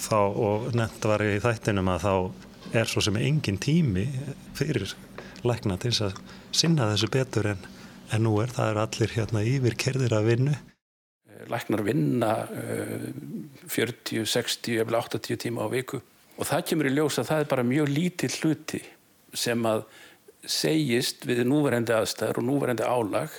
þá 0.00 0.16
og 0.22 0.70
nefnt 0.78 1.10
var 1.10 1.26
ég 1.26 1.36
í 1.36 1.44
þættinum 1.44 1.92
að 1.92 2.06
þá 2.06 2.14
er 2.72 2.88
svo 2.88 3.02
sem 3.04 3.18
engin 3.20 3.58
tími 3.60 4.06
fyrir 4.56 4.94
lækna 5.42 5.76
til 5.82 5.92
að 6.06 6.18
sinna 6.54 6.92
þessu 6.92 7.10
betur 7.12 7.52
en 7.52 7.64
en 8.12 8.26
nú 8.26 8.36
er 8.42 8.52
það 8.52 8.70
er 8.70 8.80
allir 8.82 9.14
hérna 9.16 9.42
yfir 9.46 9.76
kerðir 9.80 10.14
að 10.16 10.28
vinnu. 10.28 10.54
Læknar 11.50 11.82
vinna 11.86 12.32
uh, 12.46 13.06
40, 13.66 14.26
60, 14.28 14.82
80 14.86 15.40
tíma 15.42 15.66
á 15.66 15.68
viku 15.72 16.02
og 16.38 16.48
það 16.48 16.66
kemur 16.70 16.88
í 16.88 16.94
ljós 16.94 17.18
að 17.20 17.30
það 17.30 17.42
er 17.42 17.50
bara 17.50 17.66
mjög 17.66 17.92
lítið 17.92 18.36
hluti 18.40 18.82
sem 19.36 19.66
að 19.68 19.84
segist 20.42 21.26
við 21.28 21.44
núverendi 21.48 21.94
aðstæður 21.94 22.42
og 22.42 22.46
núverendi 22.48 22.86
álag 22.86 23.34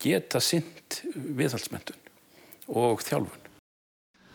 geta 0.00 0.40
synd 0.42 1.00
viðhaldsmyndun 1.14 1.98
og 2.80 3.02
þjálfun. 3.04 3.49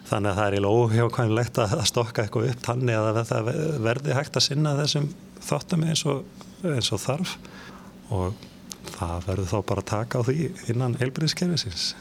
Þannig 0.05 0.31
að 0.31 0.37
það 0.37 0.47
er 0.47 0.55
í 0.55 0.63
lóhjákvæmlegt 0.65 1.59
að 1.63 1.85
stokka 1.89 2.25
eitthvað 2.25 2.51
upp 2.51 2.65
tannig 2.65 2.97
að 2.99 3.21
það 3.25 3.47
verði 3.85 4.17
hægt 4.17 4.37
að 4.37 4.45
sinna 4.45 4.75
þessum 4.77 5.07
þáttum 5.45 5.85
eins 5.87 6.03
og, 6.09 6.25
eins 6.61 6.91
og 6.93 7.01
þarf 7.01 7.37
og 8.13 8.43
það 8.93 9.29
verður 9.29 9.49
þá 9.49 9.57
bara 9.71 9.81
að 9.81 9.91
taka 9.91 10.21
á 10.21 10.27
því 10.27 10.49
innan 10.69 10.97
heilbyrðiskerfisins. 10.99 11.93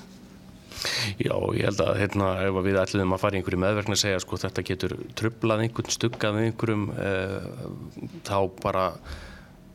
Já, 1.16 1.32
ég 1.56 1.64
held 1.64 1.80
að 1.80 1.98
hérna, 2.02 2.30
ef 2.44 2.58
við 2.66 2.78
ætlum 2.82 3.14
að 3.16 3.22
fara 3.22 3.36
í 3.36 3.40
einhverju 3.40 3.60
meðverkni 3.62 3.96
að 3.96 4.02
segja 4.02 4.20
sko 4.20 4.38
þetta 4.42 4.64
getur 4.68 4.94
trublað 5.16 5.62
einhvern, 5.64 5.94
stuggað 5.94 6.40
einhverjum 6.42 6.84
eh, 7.00 7.46
þá 8.26 8.36
bara 8.60 8.84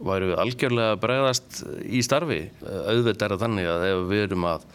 væru 0.06 0.30
við 0.30 0.44
algjörlega 0.44 1.00
bregðast 1.02 1.64
í 1.88 2.04
starfi. 2.06 2.44
Auðvitað 2.62 3.26
er 3.26 3.34
það 3.34 3.44
þannig 3.46 3.72
að 3.74 3.88
ef 3.90 4.06
við 4.12 4.24
erum 4.28 4.48
að 4.52 4.70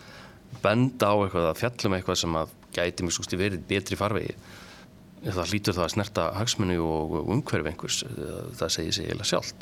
benda 0.64 1.12
á 1.12 1.14
eitthvað 1.14 1.48
að 1.52 1.60
fjallum 1.62 1.96
eitthvað 1.96 2.20
sem 2.24 2.36
að 2.40 2.58
gæti 2.74 3.06
mjög 3.06 3.18
skusti 3.18 3.40
verið 3.40 3.66
betri 3.70 3.98
farvegi 3.98 4.36
það 5.24 5.52
lítur 5.54 5.76
það 5.76 5.86
að 5.86 5.92
snerta 5.94 6.24
hagsmunni 6.36 6.74
og 6.80 7.14
umhverfi 7.22 7.70
einhvers, 7.70 8.00
það 8.58 8.72
segir 8.74 8.96
sig 8.96 9.06
eiginlega 9.06 9.28
sjálf 9.30 9.52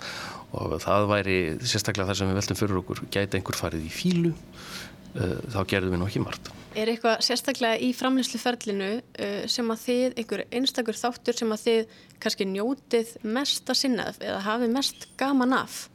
og 0.59 0.75
það 0.83 1.07
væri 1.11 1.37
sérstaklega 1.61 2.09
þar 2.11 2.19
sem 2.19 2.31
við 2.31 2.41
veltum 2.41 2.59
fyrir 2.59 2.81
okkur, 2.83 3.05
gæti 3.13 3.39
einhver 3.39 3.59
farið 3.59 3.87
í 3.87 3.93
fílu, 3.93 4.33
uh, 4.33 5.39
þá 5.55 5.61
gerðum 5.71 5.95
við 5.95 6.03
nokkið 6.03 6.27
margt. 6.27 6.51
Er 6.77 6.91
eitthvað 6.93 7.23
sérstaklega 7.25 7.79
í 7.81 7.93
framleysluferlinu 7.97 8.91
uh, 8.99 9.39
sem 9.49 9.73
að 9.73 9.87
þið, 9.87 10.19
einhver 10.21 10.45
einstakur 10.51 10.99
þáttur 10.99 11.39
sem 11.39 11.55
að 11.57 11.65
þið 11.65 11.97
kannski 12.25 12.49
njótið 12.51 13.17
mest 13.39 13.73
að 13.73 13.81
sinnað 13.85 14.21
eða 14.21 14.45
hafið 14.49 14.77
mest 14.77 15.09
gaman 15.21 15.57
af? 15.63 15.87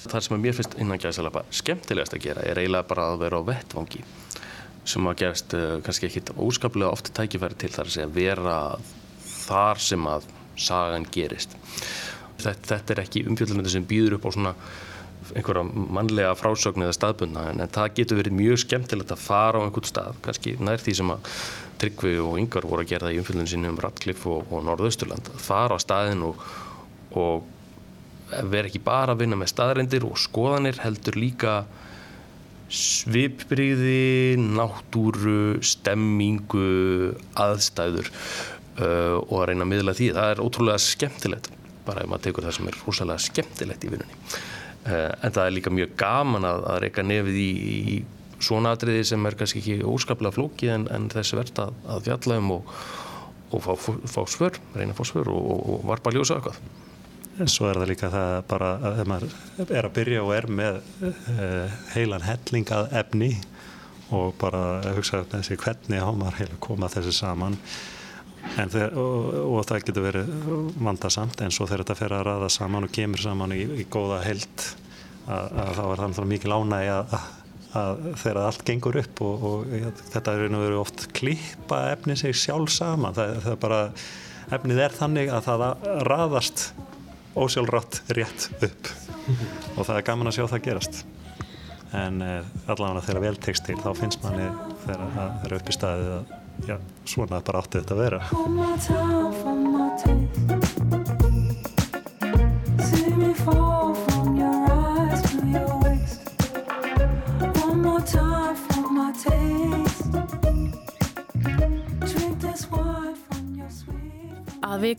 Það 0.00 0.22
sem 0.24 0.36
að 0.36 0.44
mér 0.46 0.56
finnst 0.56 0.78
innan 0.80 1.02
gæðsalapa 1.02 1.42
skemmtilegast 1.52 2.14
að 2.16 2.24
gera 2.24 2.44
er 2.46 2.62
eiginlega 2.62 2.88
bara 2.88 3.10
að 3.10 3.24
vera 3.24 3.42
á 3.42 3.48
vettvangi 3.50 4.04
sem 4.90 5.08
að 5.10 5.18
gerst 5.22 5.56
uh, 5.56 5.78
kannski 5.86 6.08
ekki 6.08 6.36
óskaplega 6.36 6.92
ofta 6.92 7.14
tækifæri 7.20 7.58
til 7.60 7.72
þar 7.74 7.88
að 7.88 7.96
segja 7.96 8.12
vera 8.14 8.58
þar 9.30 9.82
sem 9.82 10.06
að 10.10 10.28
sagan 10.60 11.06
gerist. 11.14 11.56
Þetta, 12.40 12.54
þetta 12.70 12.94
er 12.94 13.02
ekki 13.04 13.26
umfjöldunandi 13.28 13.72
sem 13.72 13.86
býður 13.88 14.18
upp 14.18 14.28
á 14.28 14.30
svona 14.34 14.54
einhverja 15.36 15.64
mannlega 15.66 16.34
frásögn 16.38 16.84
eða 16.86 16.96
staðbundna 16.96 17.50
en, 17.52 17.62
það 17.70 17.92
getur 17.98 18.18
verið 18.20 18.36
mjög 18.38 18.62
skemmtilegt 18.64 19.12
að 19.14 19.22
fara 19.22 19.60
á 19.60 19.64
einhvern 19.66 19.88
stað, 19.88 20.16
kannski 20.24 20.56
nær 20.58 20.82
því 20.82 20.96
sem 21.00 21.12
að 21.14 21.34
Tryggvi 21.80 22.16
og 22.20 22.36
Yngar 22.40 22.66
voru 22.68 22.84
að 22.84 22.90
gera 22.90 23.12
í 23.12 23.20
umfjöldunum 23.20 23.48
sinni 23.48 23.70
um 23.70 23.78
Ratcliffe 23.80 24.28
og, 24.28 24.50
og 24.52 24.64
Norðausturland 24.66 25.30
fara 25.40 25.76
á 25.76 25.80
staðin 25.80 26.24
og, 26.26 26.42
og 27.16 27.46
vera 28.50 28.68
ekki 28.68 28.82
bara 28.84 29.14
að 29.14 29.24
vinna 29.24 29.38
með 29.38 29.52
staðrendir 29.54 30.04
og 30.08 30.18
skoðanir 30.20 30.80
heldur 30.84 31.16
líka 31.18 31.54
svipbriði, 32.70 34.36
náttúru, 34.38 35.58
stemmingu, 35.64 37.16
aðstæður 37.34 38.10
uh, 38.10 39.18
og 39.18 39.34
að 39.40 39.48
reyna 39.50 39.66
að 39.66 39.72
miðla 39.72 39.96
því. 39.98 40.08
Það 40.16 40.30
er 40.34 40.42
ótrúlega 40.44 40.84
skemmtilegt, 40.84 41.50
bara 41.86 42.04
ef 42.04 42.10
maður 42.12 42.28
tekur 42.28 42.46
það 42.46 42.56
sem 42.58 42.70
er 42.70 42.80
rosalega 42.84 43.26
skemmtilegt 43.26 43.86
í 43.86 43.92
vinnunni. 43.92 44.18
Uh, 44.86 45.10
en 45.10 45.34
það 45.34 45.42
er 45.44 45.56
líka 45.58 45.74
mjög 45.74 45.94
gaman 46.00 46.46
að, 46.48 46.64
að 46.72 46.82
reyka 46.86 47.04
nefið 47.04 47.40
í, 47.42 47.50
í 47.94 47.96
svona 48.40 48.74
atriði 48.76 49.02
sem 49.10 49.26
er 49.28 49.36
kannski 49.38 49.60
ekki 49.60 49.88
óskaplega 49.90 50.36
flókið 50.38 50.74
en, 50.76 50.86
en 50.94 51.08
þessi 51.12 51.36
verðt 51.36 51.60
að, 51.66 51.74
að 51.90 52.06
fjalla 52.06 52.38
um 52.40 52.54
og, 52.56 52.70
og 53.50 53.66
fá, 53.66 53.74
fá 54.14 54.22
svör, 54.30 54.62
reyna 54.76 54.94
að 54.94 55.02
fá 55.02 55.10
svör 55.10 55.32
og, 55.34 55.42
og, 55.56 55.66
og 55.74 55.84
varpa 55.90 56.14
ljósa 56.14 56.38
eitthvað. 56.38 56.62
En 57.40 57.48
svo 57.48 57.70
er 57.70 57.78
það 57.80 57.88
líka 57.88 58.10
það 58.12 58.34
bara 58.50 58.70
að 58.84 58.98
maður 59.08 59.36
er 59.64 59.86
að 59.86 59.94
byrja 59.96 60.24
og 60.26 60.32
er 60.36 60.46
með 60.52 60.80
uh, 61.08 61.78
heilan 61.94 62.26
hellingað 62.26 62.90
efni 63.00 63.30
og 64.12 64.34
bara 64.40 64.82
hugsa 64.96 65.22
þessi 65.30 65.56
hvernig 65.60 66.02
á 66.04 66.10
maður 66.10 66.40
heila 66.42 66.58
koma 66.60 66.90
þessi 66.92 67.14
saman. 67.16 67.56
Þeir, 68.56 68.96
og, 68.98 69.26
og 69.54 69.64
það 69.68 69.82
getur 69.86 70.04
verið 70.04 70.30
vandarsamt 70.80 71.40
en 71.44 71.52
svo 71.54 71.66
þegar 71.68 71.84
þetta 71.84 71.96
fer 71.98 72.14
að 72.16 72.24
ræða 72.28 72.50
saman 72.52 72.86
og 72.88 72.92
kemur 72.92 73.22
saman 73.22 73.56
í, 73.56 73.60
í 73.84 73.86
góða 73.92 74.22
held 74.24 74.64
að, 75.28 75.58
að 75.64 75.72
þá 75.76 75.82
er 75.86 76.02
það 76.02 76.30
mikið 76.34 76.52
lánægi 76.54 76.92
að, 76.94 77.16
að 77.80 78.04
þegar 78.24 78.42
allt 78.44 78.66
gengur 78.68 79.00
upp 79.00 79.24
og, 79.28 79.48
og 79.50 79.74
ja, 79.76 79.94
þetta 80.16 80.36
er 80.36 80.56
verið 80.56 80.78
oft 80.82 81.08
klippa 81.16 81.82
efni 81.94 82.18
sig 82.20 82.36
sjálf 82.36 82.72
saman. 82.74 83.16
Það, 83.16 83.36
það 83.48 83.58
bara 83.64 83.82
efnið 84.58 84.84
er 84.88 84.96
þannig 85.00 85.34
að 85.36 85.46
það 85.48 85.66
raðast 86.10 86.64
ósjálfrátt 87.40 88.02
rétt 88.16 88.40
upp. 88.60 88.82
Og 89.76 89.82
það 89.86 89.96
er 89.96 90.08
gaman 90.10 90.30
að 90.30 90.36
sjá 90.38 90.44
það 90.52 90.66
gerast. 90.68 90.94
En 91.96 92.14
uh, 92.22 92.44
allavega 92.70 93.06
þegar 93.08 93.22
vel 93.26 93.38
tekst 93.48 93.62
til 93.66 93.78
þá 93.80 93.90
finnst 93.98 94.20
manni 94.24 94.48
þegar 94.84 95.08
það 95.16 95.28
er 95.48 95.52
upp 95.58 95.66
í 95.66 95.74
staðið 95.74 96.10
að 96.18 96.24
já, 96.68 96.76
svona 97.04 97.40
bara 97.44 97.58
átti 97.64 97.78
þetta 97.80 97.94
að 97.96 98.00
vera 98.04 98.20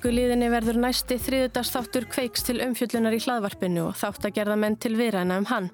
vikulíðinni 0.02 0.48
verður 0.50 0.80
næsti 0.82 1.14
þriðudagsþáttur 1.22 2.08
kveiks 2.10 2.42
til 2.48 2.56
umfjöllunar 2.66 3.14
í 3.14 3.20
hlaðvarpinu 3.22 3.84
og 3.92 4.00
þátt 4.00 4.26
að 4.26 4.34
gerða 4.40 4.56
menn 4.58 4.78
til 4.82 4.96
viðræna 4.98 5.38
um 5.38 5.46
hann. 5.52 5.70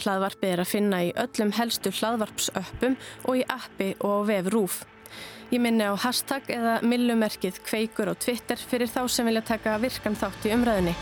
Hlaðvarpi 0.00 0.48
er 0.48 0.62
að 0.64 0.70
finna 0.70 1.02
í 1.04 1.12
öllum 1.12 1.52
helstu 1.58 1.92
hlaðvarpsöppum 1.92 2.96
og 3.28 3.36
í 3.36 3.44
appi 3.52 3.92
og 4.00 4.24
vef 4.32 4.48
rúf. 4.54 4.80
Ég 5.52 5.60
minni 5.60 5.84
á 5.84 5.92
hashtag 5.92 6.48
eða 6.56 6.80
millumerkið 6.80 7.60
kveikur 7.68 8.08
á 8.08 8.16
Twitter 8.16 8.56
fyrir 8.56 8.88
þá 8.88 9.02
sem 9.12 9.28
vilja 9.28 9.44
taka 9.52 9.76
virkan 9.82 10.16
þátt 10.16 10.48
í 10.48 10.56
umræðinni. 10.56 10.96